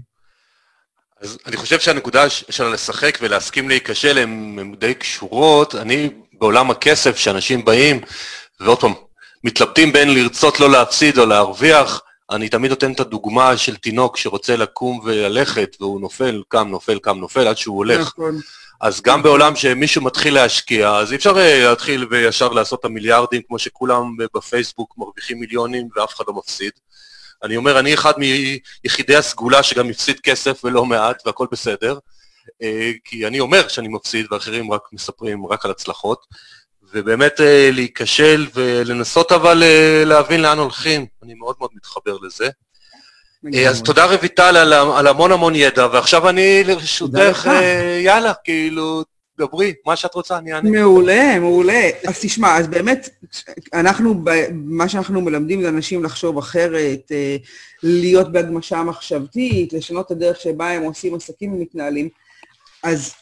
[1.20, 5.74] אז אני חושב שהנקודה של לשחק ולהסכים להיכשל הן די קשורות.
[5.74, 8.00] אני בעולם הכסף, שאנשים באים,
[8.61, 8.92] ועוד פעם,
[9.44, 12.00] מתלבטים בין לרצות לא להפסיד או להרוויח,
[12.30, 17.18] אני תמיד נותן את הדוגמה של תינוק שרוצה לקום וללכת, והוא נופל, קם, נופל, קם,
[17.18, 18.00] נופל, עד שהוא הולך.
[18.00, 18.40] נכון.
[18.80, 23.42] אז גם בעולם שמישהו מתחיל להשקיע, אז אי אפשר אה, להתחיל וישר לעשות את המיליארדים
[23.48, 26.72] כמו שכולם בפייסבוק מרוויחים מיליונים ואף אחד לא מפסיד.
[27.43, 28.12] אני אומר, אני אחד
[28.85, 31.99] מיחידי הסגולה שגם הפסיד כסף ולא מעט והכל בסדר,
[32.62, 36.26] אה, כי אני אומר שאני מפסיד ואחרים רק מספרים רק על הצלחות,
[36.93, 39.62] ובאמת אה, להיכשל ולנסות אבל
[40.05, 42.49] להבין לאן הולכים, אני מאוד מאוד מתחבר לזה.
[43.68, 49.05] אז תודה רויטל על, על המון המון ידע, ועכשיו אני לרשותך, אה, יאללה, כאילו,
[49.39, 50.70] דברי, מה שאת רוצה, אני אענה.
[50.70, 51.91] מעולה, מעולה.
[52.09, 53.09] אז תשמע, אז באמת,
[53.72, 57.37] אנחנו, מה שאנחנו מלמדים זה אנשים לחשוב אחרת, אה,
[57.82, 62.09] להיות בהגמשה מחשבתית, לשנות את הדרך שבה הם עושים עסקים ומתנהלים.
[62.82, 63.14] אז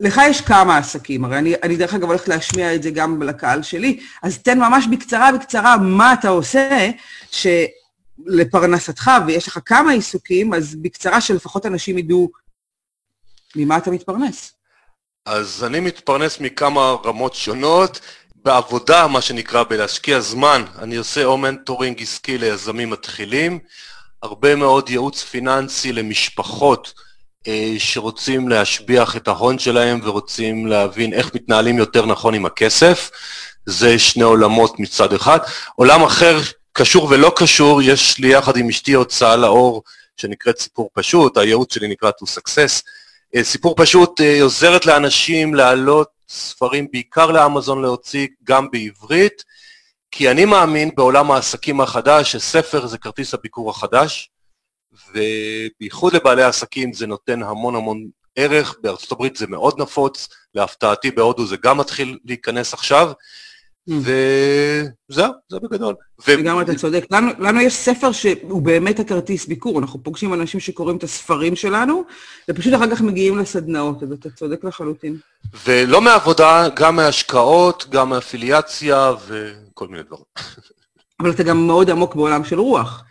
[0.00, 3.62] לך יש כמה עסקים, הרי אני, אני דרך אגב הולכת להשמיע את זה גם לקהל
[3.62, 6.90] שלי, אז תן ממש בקצרה בקצרה מה אתה עושה,
[7.30, 7.46] ש...
[8.26, 12.30] לפרנסתך ויש לך כמה עיסוקים, אז בקצרה שלפחות אנשים ידעו
[13.56, 14.53] ממה אתה מתפרנס.
[15.26, 18.00] אז אני מתפרנס מכמה רמות שונות.
[18.34, 23.58] בעבודה, מה שנקרא, בלהשקיע זמן, אני עושה או מנטורינג עסקי ליזמים מתחילים,
[24.22, 26.92] הרבה מאוד ייעוץ פיננסי למשפחות
[27.46, 33.10] אה, שרוצים להשביח את ההון שלהם ורוצים להבין איך מתנהלים יותר נכון עם הכסף.
[33.66, 35.38] זה שני עולמות מצד אחד.
[35.74, 36.38] עולם אחר
[36.72, 39.82] קשור ולא קשור, יש לי יחד עם אשתי הוצאה לאור
[40.16, 42.82] שנקראת סיפור פשוט, הייעוץ שלי נקרא To Success.
[43.36, 49.44] אה, סיפור פשוט אה, עוזרת לאנשים להעלות ספרים בעיקר לאמזון להוציא, גם בעברית,
[50.10, 54.30] כי אני מאמין בעולם העסקים החדש שספר זה כרטיס הביקור החדש,
[55.10, 58.04] ובייחוד לבעלי העסקים זה נותן המון המון
[58.36, 63.12] ערך, בארצות הברית זה מאוד נפוץ, להפתעתי בהודו זה גם מתחיל להיכנס עכשיו.
[63.88, 65.94] וזהו, זה בגדול.
[66.28, 67.04] וגם אתה צודק.
[67.40, 72.04] לנו, יש ספר שהוא באמת הכרטיס ביקור, אנחנו פוגשים אנשים שקוראים את הספרים שלנו,
[72.50, 75.16] ופשוט אחר כך מגיעים לסדנאות, אז אתה צודק לחלוטין.
[75.66, 80.24] ולא מעבודה, גם מהשקעות, גם מאפיליאציה וכל מיני דברים.
[81.20, 83.04] אבל אתה גם מאוד עמוק בעולם של רוח.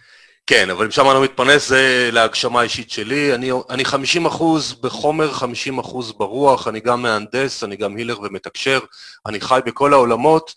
[0.48, 3.36] כן, אבל אם שם אני לא מתפרנס זה להגשמה האישית שלי.
[3.36, 8.80] אני, אני 50 אחוז בחומר, 50 אחוז ברוח, אני גם מהנדס, אני גם הילר ומתקשר,
[9.26, 10.54] אני חי בכל העולמות,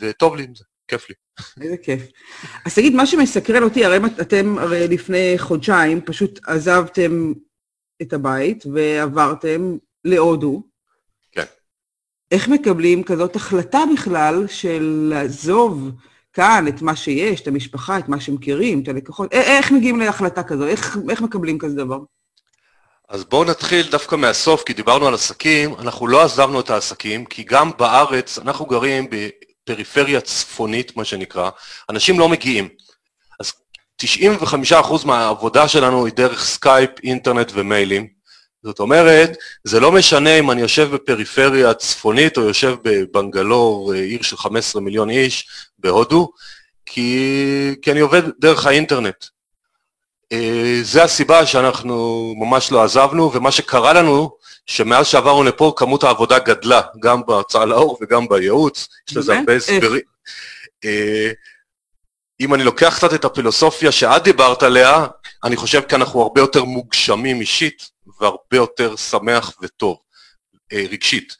[0.00, 1.14] וטוב לי עם זה, כיף לי.
[1.60, 2.02] איזה כיף.
[2.66, 7.32] אז תגיד, מה שמסקרן אותי, הרי אתם הרי לפני חודשיים פשוט עזבתם
[8.02, 10.62] את הבית ועברתם להודו.
[11.32, 11.44] כן.
[12.30, 15.90] איך מקבלים כזאת החלטה בכלל של לעזוב
[16.32, 19.32] כאן, את מה שיש, את המשפחה, את מה שמכירים, את הלקוחות.
[19.32, 20.66] איך מגיעים להחלטה כזו?
[20.66, 21.98] איך, איך מקבלים כזה דבר?
[23.08, 27.42] אז בואו נתחיל דווקא מהסוף, כי דיברנו על עסקים, אנחנו לא עזבנו את העסקים, כי
[27.42, 31.50] גם בארץ, אנחנו גרים בפריפריה צפונית, מה שנקרא,
[31.90, 32.68] אנשים לא מגיעים.
[33.40, 33.52] אז
[34.02, 38.17] 95% מהעבודה שלנו היא דרך סקייפ, אינטרנט ומיילים.
[38.68, 44.22] זאת אומרת, זה לא משנה אם אני יושב בפריפריה צפונית או יושב בבנגלור, אה, עיר
[44.22, 45.48] של 15 מיליון איש
[45.78, 46.30] בהודו,
[46.86, 49.24] כי, כי אני עובד דרך האינטרנט.
[50.32, 54.30] אה, זה הסיבה שאנחנו ממש לא עזבנו, ומה שקרה לנו,
[54.66, 60.00] שמאז שעברנו לפה כמות העבודה גדלה, גם בהוצאה לאור וגם בייעוץ, יש לזה הרבה הסברים.
[62.40, 65.06] אם אני לוקח קצת את הפילוסופיה שאת דיברת עליה,
[65.44, 67.90] אני חושב כי אנחנו הרבה יותר מוגשמים אישית
[68.20, 69.98] והרבה יותר שמח וטוב,
[70.72, 71.36] אה, רגשית.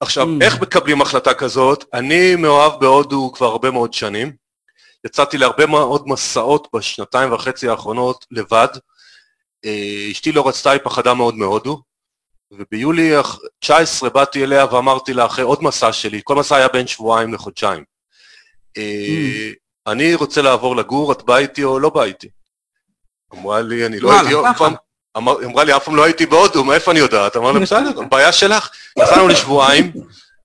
[0.00, 0.44] עכשיו, mm.
[0.44, 1.84] איך מקבלים החלטה כזאת?
[1.92, 4.32] אני מאוהב בהודו כבר הרבה מאוד שנים.
[5.04, 8.68] יצאתי להרבה מאוד מסעות בשנתיים וחצי האחרונות לבד.
[9.64, 11.82] אה, אשתי לא רצתה, היא פחדה מאוד מהודו.
[12.50, 13.12] וביולי
[13.58, 17.84] 19 באתי אליה ואמרתי לה, אחרי עוד מסע שלי, כל מסע היה בין שבועיים לחודשיים.
[18.76, 19.06] אה,
[19.52, 19.92] mm.
[19.92, 22.28] אני רוצה לעבור לגור, את באה איתי או לא באה איתי?
[23.34, 24.74] אמרה לי, אני לא הייתי אף פעם,
[25.16, 27.36] אמרה לי, אף פעם לא הייתי בהודו, מאיפה אני יודעת?
[27.36, 28.70] אמרנו, בסדר, בעיה שלך.
[28.98, 29.92] נסענו לשבועיים,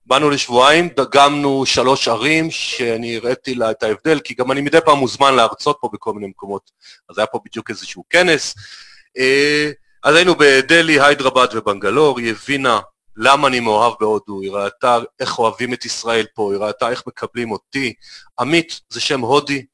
[0.06, 4.98] באנו לשבועיים, דגמנו שלוש ערים, שאני הראיתי לה את ההבדל, כי גם אני מדי פעם
[4.98, 6.70] מוזמן להרצות פה בכל מיני מקומות,
[7.10, 8.54] אז היה פה בדיוק איזשהו כנס.
[9.18, 9.70] אה,
[10.04, 12.80] אז היינו בדלהי, היידרבד ובנגלור, היא הבינה
[13.16, 17.50] למה אני מאוהב בהודו, היא ראתה איך אוהבים את ישראל פה, היא ראתה איך מקבלים
[17.50, 17.92] אותי.
[18.40, 19.64] עמית זה שם הודי,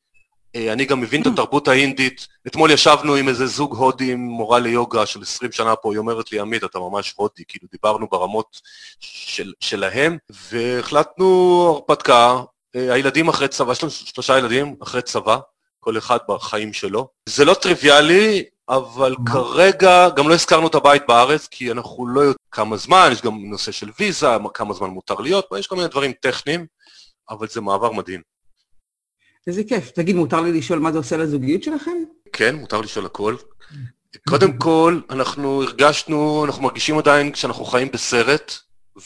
[0.54, 2.26] אני גם מבין את התרבות ההינדית.
[2.46, 6.32] אתמול ישבנו עם איזה זוג הודי עם מורה ליוגה של 20 שנה פה, היא אומרת
[6.32, 8.60] לי, עמית, אתה ממש הודי, כאילו דיברנו ברמות
[9.00, 10.18] של, שלהם,
[10.50, 11.26] והחלטנו
[11.74, 12.40] הרפתקה,
[12.76, 15.38] אה, הילדים אחרי צבא, יש לנו שלושה ילדים אחרי צבא,
[15.80, 17.08] כל אחד בחיים שלו.
[17.28, 22.36] זה לא טריוויאלי, אבל כרגע גם לא הזכרנו את הבית בארץ, כי אנחנו לא יודעים
[22.50, 26.12] כמה זמן, יש גם נושא של ויזה, כמה זמן מותר להיות, יש כל מיני דברים
[26.12, 26.66] טכניים,
[27.30, 28.35] אבל זה מעבר מדהים.
[29.46, 29.90] איזה כיף.
[29.90, 31.96] תגיד, מותר לי לשאול מה זה עושה לזוגיות שלכם?
[32.32, 33.36] כן, מותר לשאול הכל.
[34.28, 38.52] קודם כל, אנחנו הרגשנו, אנחנו מרגישים עדיין כשאנחנו חיים בסרט,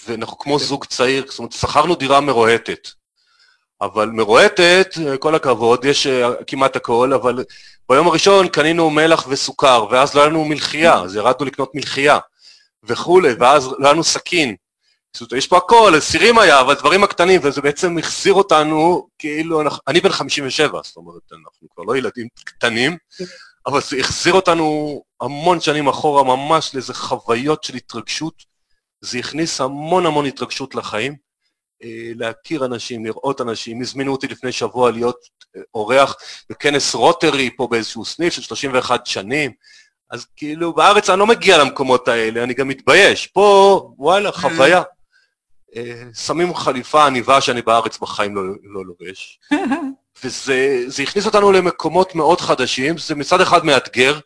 [0.06, 0.64] ואנחנו כמו כן.
[0.64, 2.88] זוג צעיר, זאת אומרת, שכרנו דירה מרועטת.
[3.80, 7.44] אבל מרועטת, כל הכבוד, יש אה, כמעט הכל, אבל
[7.88, 12.18] ביום הראשון קנינו מלח וסוכר, ואז לא היה לנו מלחייה, אז ירדנו לקנות מלחייה
[12.84, 14.56] וכולי, ואז לא היה לנו סכין.
[15.36, 20.00] יש פה הכל, סירים היה, אבל דברים הקטנים, וזה בעצם החזיר אותנו, כאילו, אנחנו, אני
[20.00, 22.96] בן 57, זאת אומרת, אנחנו כבר לא ילדים קטנים,
[23.66, 28.50] אבל זה החזיר אותנו המון שנים אחורה, ממש לאיזה חוויות של התרגשות.
[29.00, 31.16] זה הכניס המון המון התרגשות לחיים.
[31.82, 33.80] אה, להכיר אנשים, לראות אנשים.
[33.80, 35.16] הזמינו אותי לפני שבוע להיות
[35.56, 36.16] אה, אורח
[36.50, 39.52] בכנס רוטרי פה באיזשהו סניף של 31 שנים.
[40.10, 43.26] אז כאילו, בארץ אני לא מגיע למקומות האלה, אני גם מתבייש.
[43.26, 44.82] פה, וואלה, חוויה.
[46.14, 49.40] שמים חליפה עניבה שאני בארץ בחיים לא, לא לובש.
[50.24, 54.18] וזה הכניס אותנו למקומות מאוד חדשים, זה מצד אחד מאתגר,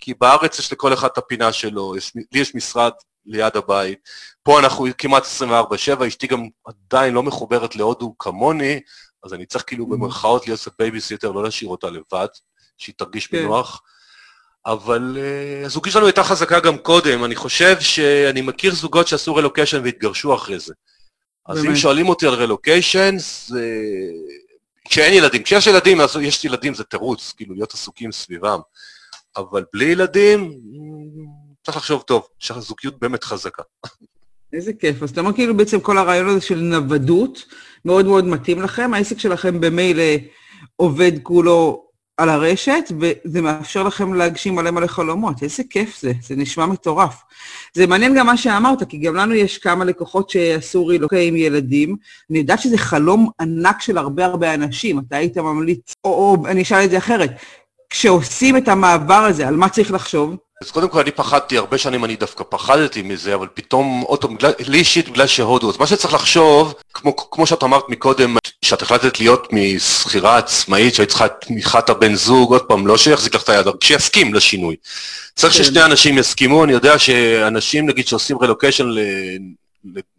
[0.00, 2.92] כי בארץ יש לכל אחד את הפינה שלו, יש, לי יש משרד
[3.26, 3.98] ליד הבית,
[4.42, 5.22] פה אנחנו כמעט
[6.02, 8.80] 24-7, אשתי גם עדיין לא מחוברת להודו כמוני,
[9.24, 9.88] אז אני צריך כאילו אממ.
[9.88, 12.28] במרכאות להיות קצת בייביסיטר, לא להשאיר אותה לבד,
[12.78, 13.36] שהיא תרגיש כן.
[14.66, 19.80] אבל uh, הזוגי שלנו הייתה חזקה גם קודם, אני חושב שאני מכיר זוגות שעשו רלוקיישן
[19.84, 20.74] והתגרשו אחרי זה.
[21.46, 21.64] אז.
[21.64, 23.80] אם שואלים אותי על רלוקיישן, זה...
[24.88, 28.60] כשאין ילדים, כשיש ילדים, אז יש ילדים זה תירוץ, כאילו להיות עסוקים סביבם.
[29.36, 30.52] אבל בלי ילדים,
[31.64, 33.62] צריך לחשוב טוב, שהזוגיות באמת חזקה.
[34.52, 35.02] איזה כיף.
[35.02, 37.44] אז אתה אומר כאילו בעצם כל הרעיון הזה של נוודות
[37.84, 40.04] מאוד מאוד מתאים לכם, העסק שלכם במילא
[40.76, 41.83] עובד כולו
[42.16, 45.42] על הרשת, וזה מאפשר לכם להגשים מלא מלא חלומות.
[45.42, 47.22] איזה כיף זה, זה נשמע מטורף.
[47.74, 51.96] זה מעניין גם מה שאמרת, כי גם לנו יש כמה לקוחות שעשו רילוקי עם ילדים.
[52.30, 56.62] אני יודעת שזה חלום ענק של הרבה הרבה אנשים, אתה היית ממליץ, או, או אני
[56.62, 57.30] אשאל את זה אחרת,
[57.90, 60.36] כשעושים את המעבר הזה, על מה צריך לחשוב?
[60.62, 64.36] אז קודם כל אני פחדתי, הרבה שנים אני דווקא פחדתי מזה, אבל פתאום, עוד פעם,
[64.66, 69.20] לי אישית בגלל שהודו, אז מה שצריך לחשוב, כמו, כמו שאת אמרת מקודם, שאת החלטת
[69.20, 73.48] להיות משכירה עצמאית, שהיית צריכה את תמיכת הבן זוג, עוד פעם, לא שיחזיק לך את
[73.48, 74.76] היד, שיסכים לשינוי.
[75.34, 75.64] צריך כן.
[75.64, 78.86] ששני אנשים יסכימו, אני יודע שאנשים נגיד שעושים רלוקיישן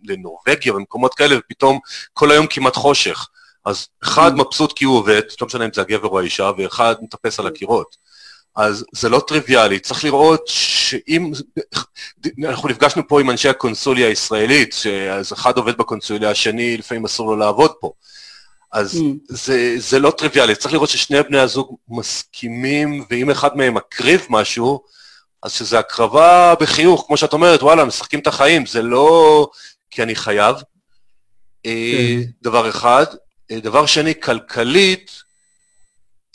[0.03, 1.79] לנורבגיה ומקומות כאלה, ופתאום
[2.13, 3.27] כל היום כמעט חושך.
[3.65, 4.35] אז אחד mm.
[4.35, 8.04] מבסוט כי הוא עובד, לא משנה אם זה הגבר או האישה, ואחד מטפס על הקירות.
[8.55, 11.31] אז זה לא טריוויאלי, צריך לראות שאם,
[12.43, 17.35] אנחנו נפגשנו פה עם אנשי הקונסוליה הישראלית, שאז אחד עובד בקונסוליה, השני לפעמים אסור לו
[17.35, 17.91] לעבוד פה.
[18.71, 19.03] אז mm.
[19.29, 24.83] זה, זה לא טריוויאלי, צריך לראות ששני בני הזוג מסכימים, ואם אחד מהם מקריב משהו,
[25.43, 29.47] אז שזה הקרבה בחיוך, כמו שאת אומרת, וואלה, משחקים את החיים, זה לא
[29.91, 30.55] כי אני חייב.
[31.67, 31.69] Mm.
[32.41, 33.05] דבר אחד.
[33.51, 35.11] אה, דבר שני, כלכלית,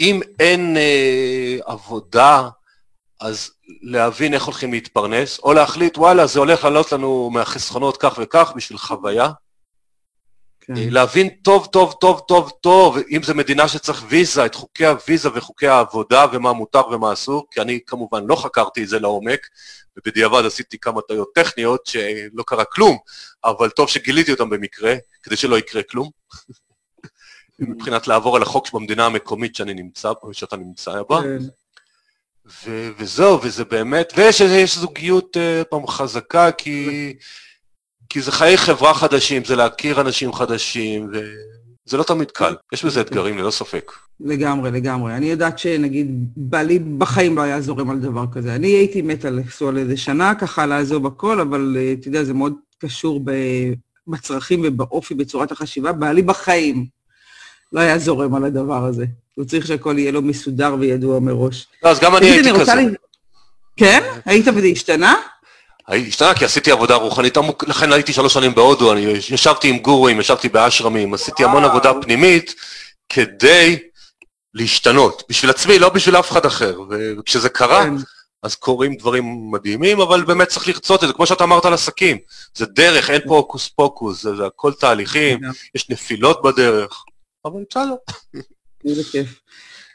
[0.00, 2.48] אם אין אה, עבודה,
[3.20, 3.50] אז
[3.82, 8.78] להבין איך הולכים להתפרנס, או להחליט, וואלה, זה הולך לעלות לנו מהחסכונות כך וכך בשביל
[8.78, 9.30] חוויה.
[10.60, 10.76] כן.
[10.76, 15.28] אה, להבין טוב, טוב, טוב, טוב, טוב, אם זו מדינה שצריך ויזה, את חוקי הוויזה
[15.34, 19.40] וחוקי העבודה ומה מותר ומה אסור, כי אני כמובן לא חקרתי את זה לעומק,
[19.96, 22.98] ובדיעבד עשיתי כמה טעויות טכניות שלא קרה כלום,
[23.44, 26.10] אבל טוב שגיליתי אותן במקרה, כדי שלא יקרה כלום.
[27.60, 31.22] מבחינת לעבור על החוק במדינה המקומית שאני נמצא, שאתה נמצא בה.
[31.22, 31.38] כן.
[32.64, 37.14] ו- וזהו, וזה באמת, ויש זוגיות uh, פעם חזקה, כי,
[38.08, 42.56] כי זה חיי חברה חדשים, זה להכיר אנשים חדשים, וזה לא תמיד קל.
[42.72, 43.92] יש בזה אתגרים, ללא ספק.
[44.20, 45.16] לגמרי, לגמרי.
[45.16, 48.54] אני יודעת שנגיד, בעלי בחיים לא היה זורם על דבר כזה.
[48.54, 52.54] אני הייתי מתה לנסוע לאיזה שנה, ככה לעזוב הכל, אבל אה, אתה יודע, זה מאוד
[52.78, 53.20] קשור
[54.06, 55.92] בצרכים ובאופי, בצורת החשיבה.
[55.92, 56.99] בעלי בחיים
[57.72, 59.04] לא היה זורם על הדבר הזה.
[59.34, 61.66] הוא צריך שהכל יהיה לו מסודר וידוע מראש.
[61.82, 62.74] לא, אז גם אני הייתי כזה.
[62.74, 62.86] לי...
[63.76, 64.02] כן?
[64.24, 65.14] היית וזה השתנה?
[65.88, 69.00] השתנה כי עשיתי עבודה רוחנית עמוק, לכן הייתי שלוש שנים בהודו, אני
[69.30, 72.54] ישבתי עם גורואים, ישבתי באשרמים, עשיתי המון עבודה פנימית
[73.08, 73.78] כדי
[74.54, 76.80] להשתנות, בשביל עצמי, לא בשביל אף אחד אחר,
[77.18, 77.94] וכשזה קרה, כן.
[78.42, 82.18] אז קורים דברים מדהימים, אבל באמת צריך לרצות את זה, כמו שאתה אמרת על עסקים,
[82.54, 85.40] זה דרך, אין פה הוקוס פוקוס, זה, זה הכל תהליכים.
[85.74, 87.04] יש נפילות בדרך,
[87.44, 87.94] אבל בסדר.
[88.84, 89.40] איזה כיף.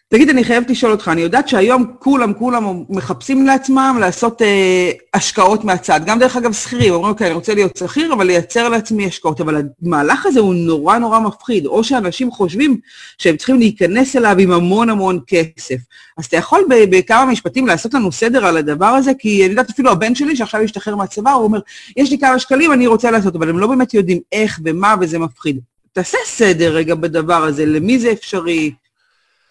[0.08, 5.64] תגיד, אני חייבת לשאול אותך, אני יודעת שהיום כולם, כולם מחפשים לעצמם לעשות אה, השקעות
[5.64, 6.00] מהצד.
[6.06, 9.42] גם דרך אגב שכירים, אומרים, אוקיי, אני רוצה להיות שכיר, אבל לייצר לעצמי השקעות.
[9.42, 11.66] אבל המהלך הזה הוא נורא נורא מפחיד.
[11.66, 12.80] או שאנשים חושבים
[13.18, 15.78] שהם צריכים להיכנס אליו עם המון המון כסף.
[16.18, 19.12] אז אתה יכול בכמה משפטים לעשות לנו סדר על הדבר הזה?
[19.20, 21.60] כי אני יודעת אפילו הבן שלי, שעכשיו השתחרר מהצבא, הוא אומר,
[21.98, 25.20] יש לי כמה שקלים, אני רוצה לעשות, אבל הם לא באמת יודעים איך ומה, וזה
[25.20, 25.60] מפחיד.
[25.96, 28.72] תעשה סדר רגע בדבר הזה, למי זה אפשרי,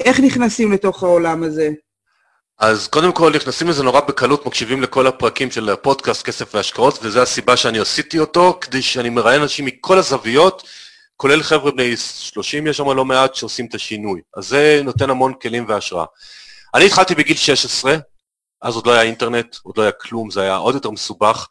[0.00, 1.70] איך נכנסים לתוך העולם הזה?
[2.58, 7.22] אז קודם כל נכנסים לזה נורא בקלות, מקשיבים לכל הפרקים של הפודקאסט כסף והשקעות, וזו
[7.22, 10.68] הסיבה שאני עשיתי אותו, כדי שאני מראיין אנשים מכל הזוויות,
[11.16, 14.20] כולל חבר'ה בני 30, יש שם לא מעט שעושים את השינוי.
[14.36, 16.04] אז זה נותן המון כלים והשראה.
[16.74, 17.96] אני התחלתי בגיל 16,
[18.62, 21.48] אז עוד לא היה אינטרנט, עוד לא היה כלום, זה היה עוד יותר מסובך,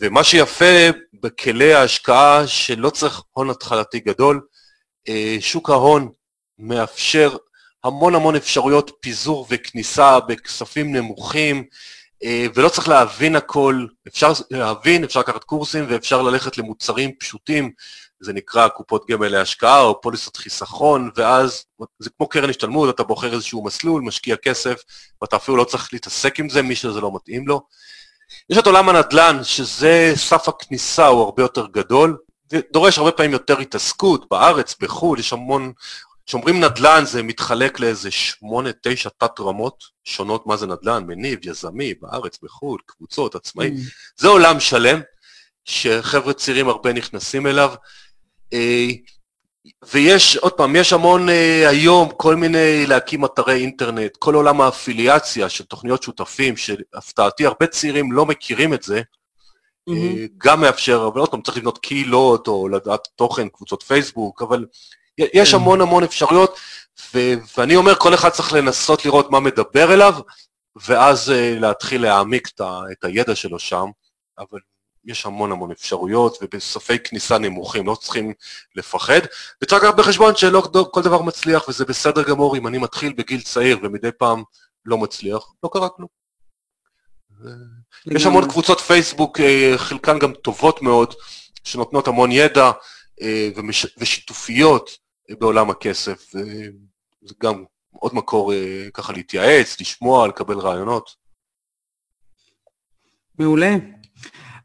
[0.00, 0.90] ומה שיפה
[1.22, 4.40] בכלי ההשקעה שלא צריך הון התחלתי גדול,
[5.08, 6.08] אה, שוק ההון
[6.58, 7.36] מאפשר
[7.84, 11.64] המון המון אפשרויות פיזור וכניסה בכספים נמוכים,
[12.24, 17.70] אה, ולא צריך להבין הכל, אפשר להבין, אפשר לקחת קורסים ואפשר ללכת למוצרים פשוטים,
[18.20, 21.64] זה נקרא קופות גמל להשקעה או פוליסות חיסכון, ואז
[21.98, 24.82] זה כמו קרן השתלמות, אתה בוחר איזשהו מסלול, משקיע כסף,
[25.22, 27.66] ואתה אפילו לא צריך להתעסק עם זה, מי שזה לא מתאים לו.
[28.50, 32.16] יש את עולם הנדל"ן, שזה סף הכניסה הוא הרבה יותר גדול,
[32.52, 35.72] ודורש הרבה פעמים יותר התעסקות בארץ, בחו"ל, יש המון
[36.26, 41.94] כשאומרים נדל"ן זה מתחלק לאיזה שמונה, תשע תת רמות שונות מה זה נדל"ן, מניב, יזמי,
[41.94, 43.74] בארץ, בחו"ל, קבוצות, עצמאים.
[43.74, 43.80] Mm.
[44.16, 45.00] זה עולם שלם
[45.64, 47.74] שחבר'ה צעירים הרבה נכנסים אליו.
[49.66, 54.60] אה, ויש, עוד פעם, יש המון אה, היום כל מיני להקים אתרי אינטרנט, כל עולם
[54.60, 59.02] האפיליאציה של תוכניות שותפים, שהפתעתי, הרבה צעירים לא מכירים את זה,
[59.90, 59.92] mm-hmm.
[60.38, 64.66] גם מאפשר, אבל עוד פעם, צריך לבנות קהילות או לדעת תוכן, קבוצות פייסבוק, אבל
[65.18, 65.56] יש כן.
[65.56, 66.58] המון המון אפשרויות,
[67.14, 70.14] ו- ואני אומר, כל אחד צריך לנסות לראות מה מדבר אליו,
[70.76, 73.86] ואז uh, להתחיל להעמיק את, ה- את הידע שלו שם,
[74.38, 74.58] אבל
[75.06, 78.32] יש המון המון אפשרויות, ובסופי כניסה נמוכים, לא צריכים
[78.74, 79.20] לפחד.
[79.62, 83.78] וצריך לקחת בחשבון שלא כל דבר מצליח, וזה בסדר גמור אם אני מתחיל בגיל צעיר
[83.82, 84.42] ומדי פעם
[84.84, 86.08] לא מצליח, לא קרה כלום.
[88.06, 91.14] יש המון קבוצות פייסבוק, אה, חלקן גם טובות מאוד,
[91.64, 92.70] שנותנות המון ידע
[93.22, 93.48] אה,
[93.98, 94.98] ושיתופיות,
[95.30, 96.32] בעולם הכסף,
[97.22, 101.10] זה גם עוד מקור אה, ככה להתייעץ, לשמוע, לקבל רעיונות.
[103.38, 103.76] מעולה.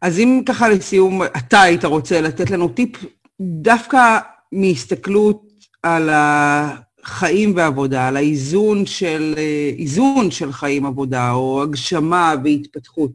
[0.02, 2.90] אז אם ככה לסיום, אתה היית רוצה לתת לנו טיפ
[3.42, 4.20] דווקא
[4.52, 5.42] מהסתכלות
[5.84, 9.36] על החיים ועבודה, על האיזון של,
[9.78, 13.12] איזון של חיים עבודה, או הגשמה והתפתחות.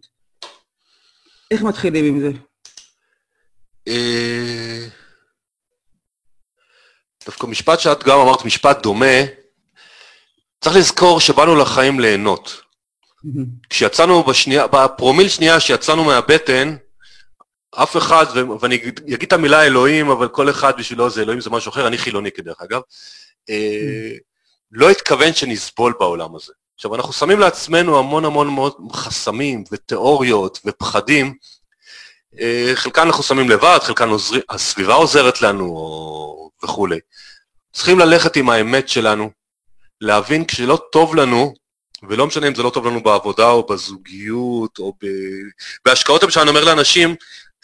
[1.50, 2.30] איך מתחילים עם זה?
[3.88, 4.86] אה,
[7.26, 9.16] דווקא משפט שאת גם אמרת, משפט דומה,
[10.60, 12.65] צריך לזכור שבאנו לחיים ליהנות.
[13.70, 16.76] כשיצאנו בשנייה, בפרומיל שנייה שיצאנו מהבטן,
[17.74, 18.26] אף אחד,
[18.60, 21.98] ואני אגיד את המילה אלוהים, אבל כל אחד בשבילו זה אלוהים זה משהו אחר, אני
[21.98, 22.80] חילוני כדרך אגב,
[23.50, 24.16] אה,
[24.72, 26.52] לא התכוון שנסבול בעולם הזה.
[26.74, 31.34] עכשיו, אנחנו שמים לעצמנו המון המון מאוד חסמים ותיאוריות ופחדים,
[32.40, 36.46] אה, חלקן אנחנו שמים לבד, חלקן עוזר, הסביבה עוזרת לנו.
[36.64, 36.98] וכולי.
[37.72, 39.30] צריכים ללכת עם האמת שלנו,
[40.00, 41.54] להבין כשלא טוב לנו,
[42.08, 45.06] ולא משנה אם זה לא טוב לנו בעבודה או בזוגיות או ב...
[45.84, 47.16] בהשקעות למשל אני אומר לאנשים,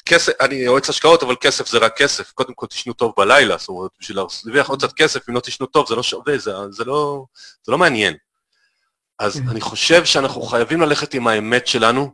[0.06, 3.68] כסף, אני יועץ השקעות אבל כסף זה רק כסף, קודם כל תשנו טוב בלילה, זאת
[3.68, 6.84] אומרת בשביל להרוויח עוד קצת כסף אם לא תשנו טוב זה לא שווה, זה, זה,
[6.84, 7.24] לא,
[7.64, 8.14] זה לא מעניין.
[9.18, 9.48] אז כן.
[9.48, 12.12] אני חושב שאנחנו חייבים ללכת עם האמת שלנו,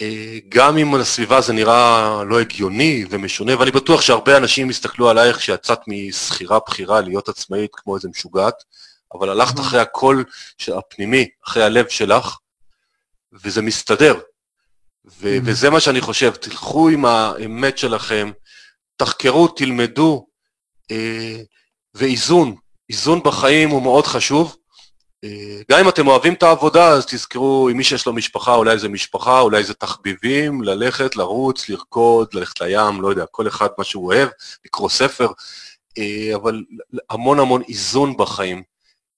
[0.00, 5.36] אה, גם אם לסביבה זה נראה לא הגיוני ומשונה, ואני בטוח שהרבה אנשים יסתכלו עלייך
[5.36, 8.54] כשיצאת משכירה בכירה להיות עצמאית כמו איזה משוגעת,
[9.14, 9.64] אבל הלכת נכון.
[9.66, 10.24] אחרי הקול
[10.76, 12.36] הפנימי, אחרי הלב שלך,
[13.32, 14.20] וזה מסתדר.
[15.20, 15.42] ו- Mhm.
[15.44, 18.30] וזה מה שאני חושב, תלכו עם האמת שלכם,
[18.96, 20.26] תחקרו, תלמדו,
[20.90, 21.36] אה,
[21.94, 22.54] ואיזון,
[22.90, 24.56] איזון בחיים הוא מאוד חשוב.
[25.24, 28.78] אה, גם אם אתם אוהבים את העבודה, אז תזכרו, אם מי שיש לו משפחה, אולי
[28.78, 33.84] זה משפחה, אולי זה תחביבים, ללכת, לרוץ, לרקוד, ללכת לים, לא יודע, כל אחד מה
[33.84, 34.28] שהוא אוהב,
[34.64, 35.28] לקרוא ספר,
[35.98, 36.62] אה, אבל
[37.10, 38.62] המון המון איזון בחיים.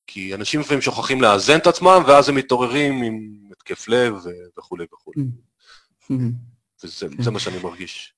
[0.07, 4.15] כי אנשים לפעמים שוכחים לאזן את עצמם, ואז הם מתעוררים עם התקף לב
[4.59, 5.27] וכולי וכולי.
[6.85, 7.23] וזה כן.
[7.23, 8.13] זה מה שאני מרגיש.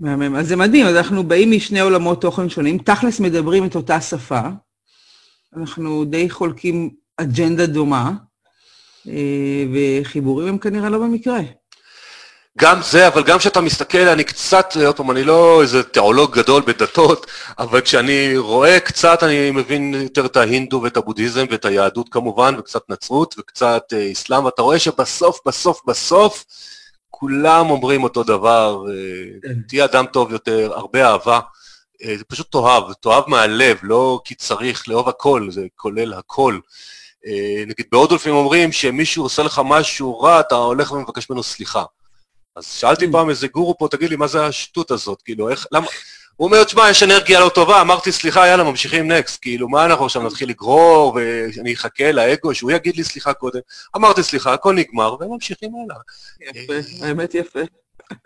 [0.00, 0.36] מהמם.
[0.36, 4.40] אז זה מדהים, אז אנחנו באים משני עולמות תוכן שונים, תכלס מדברים את אותה שפה,
[5.56, 8.12] אנחנו די חולקים אג'נדה דומה,
[9.08, 11.40] אה, וחיבורים הם כנראה לא במקרה.
[12.58, 16.62] גם זה, אבל גם כשאתה מסתכל, אני קצת, עוד פעם, אני לא איזה תיאולוג גדול
[16.66, 17.26] בדתות,
[17.58, 22.90] אבל כשאני רואה קצת, אני מבין יותר את ההינדו ואת הבודהיזם ואת היהדות כמובן, וקצת
[22.90, 26.44] נצרות וקצת אה, אסלאם, ואתה רואה שבסוף, בסוף, בסוף,
[27.10, 28.94] כולם אומרים אותו דבר, אה,
[29.42, 29.60] כן.
[29.68, 31.40] תהיה אדם טוב יותר, הרבה אהבה.
[32.04, 36.58] אה, זה פשוט תאהב, תאהב מהלב, לא כי צריך, לאהוב הכל, זה כולל הכל.
[37.26, 41.84] אה, נגיד בהודו לפעמים אומרים שמישהו עושה לך משהו רע, אתה הולך ומבקש ממנו סליחה.
[42.58, 43.12] אז שאלתי Mm.
[43.12, 45.22] פעם איזה גורו פה, תגיד לי, מה זה השטות הזאת?
[45.22, 45.86] כאילו, איך, למה...
[46.36, 49.38] הוא אומר, תשמע, יש אנרגיה לא טובה, אמרתי סליחה, יאללה, ממשיכים נקסט.
[49.42, 53.60] כאילו, מה אנחנו עכשיו נתחיל לגרור, ואני אחכה לאגו, שהוא יגיד לי סליחה קודם.
[53.96, 56.00] אמרתי סליחה, הכל נגמר, וממשיכים הלאה.
[56.40, 57.60] יפה, האמת יפה.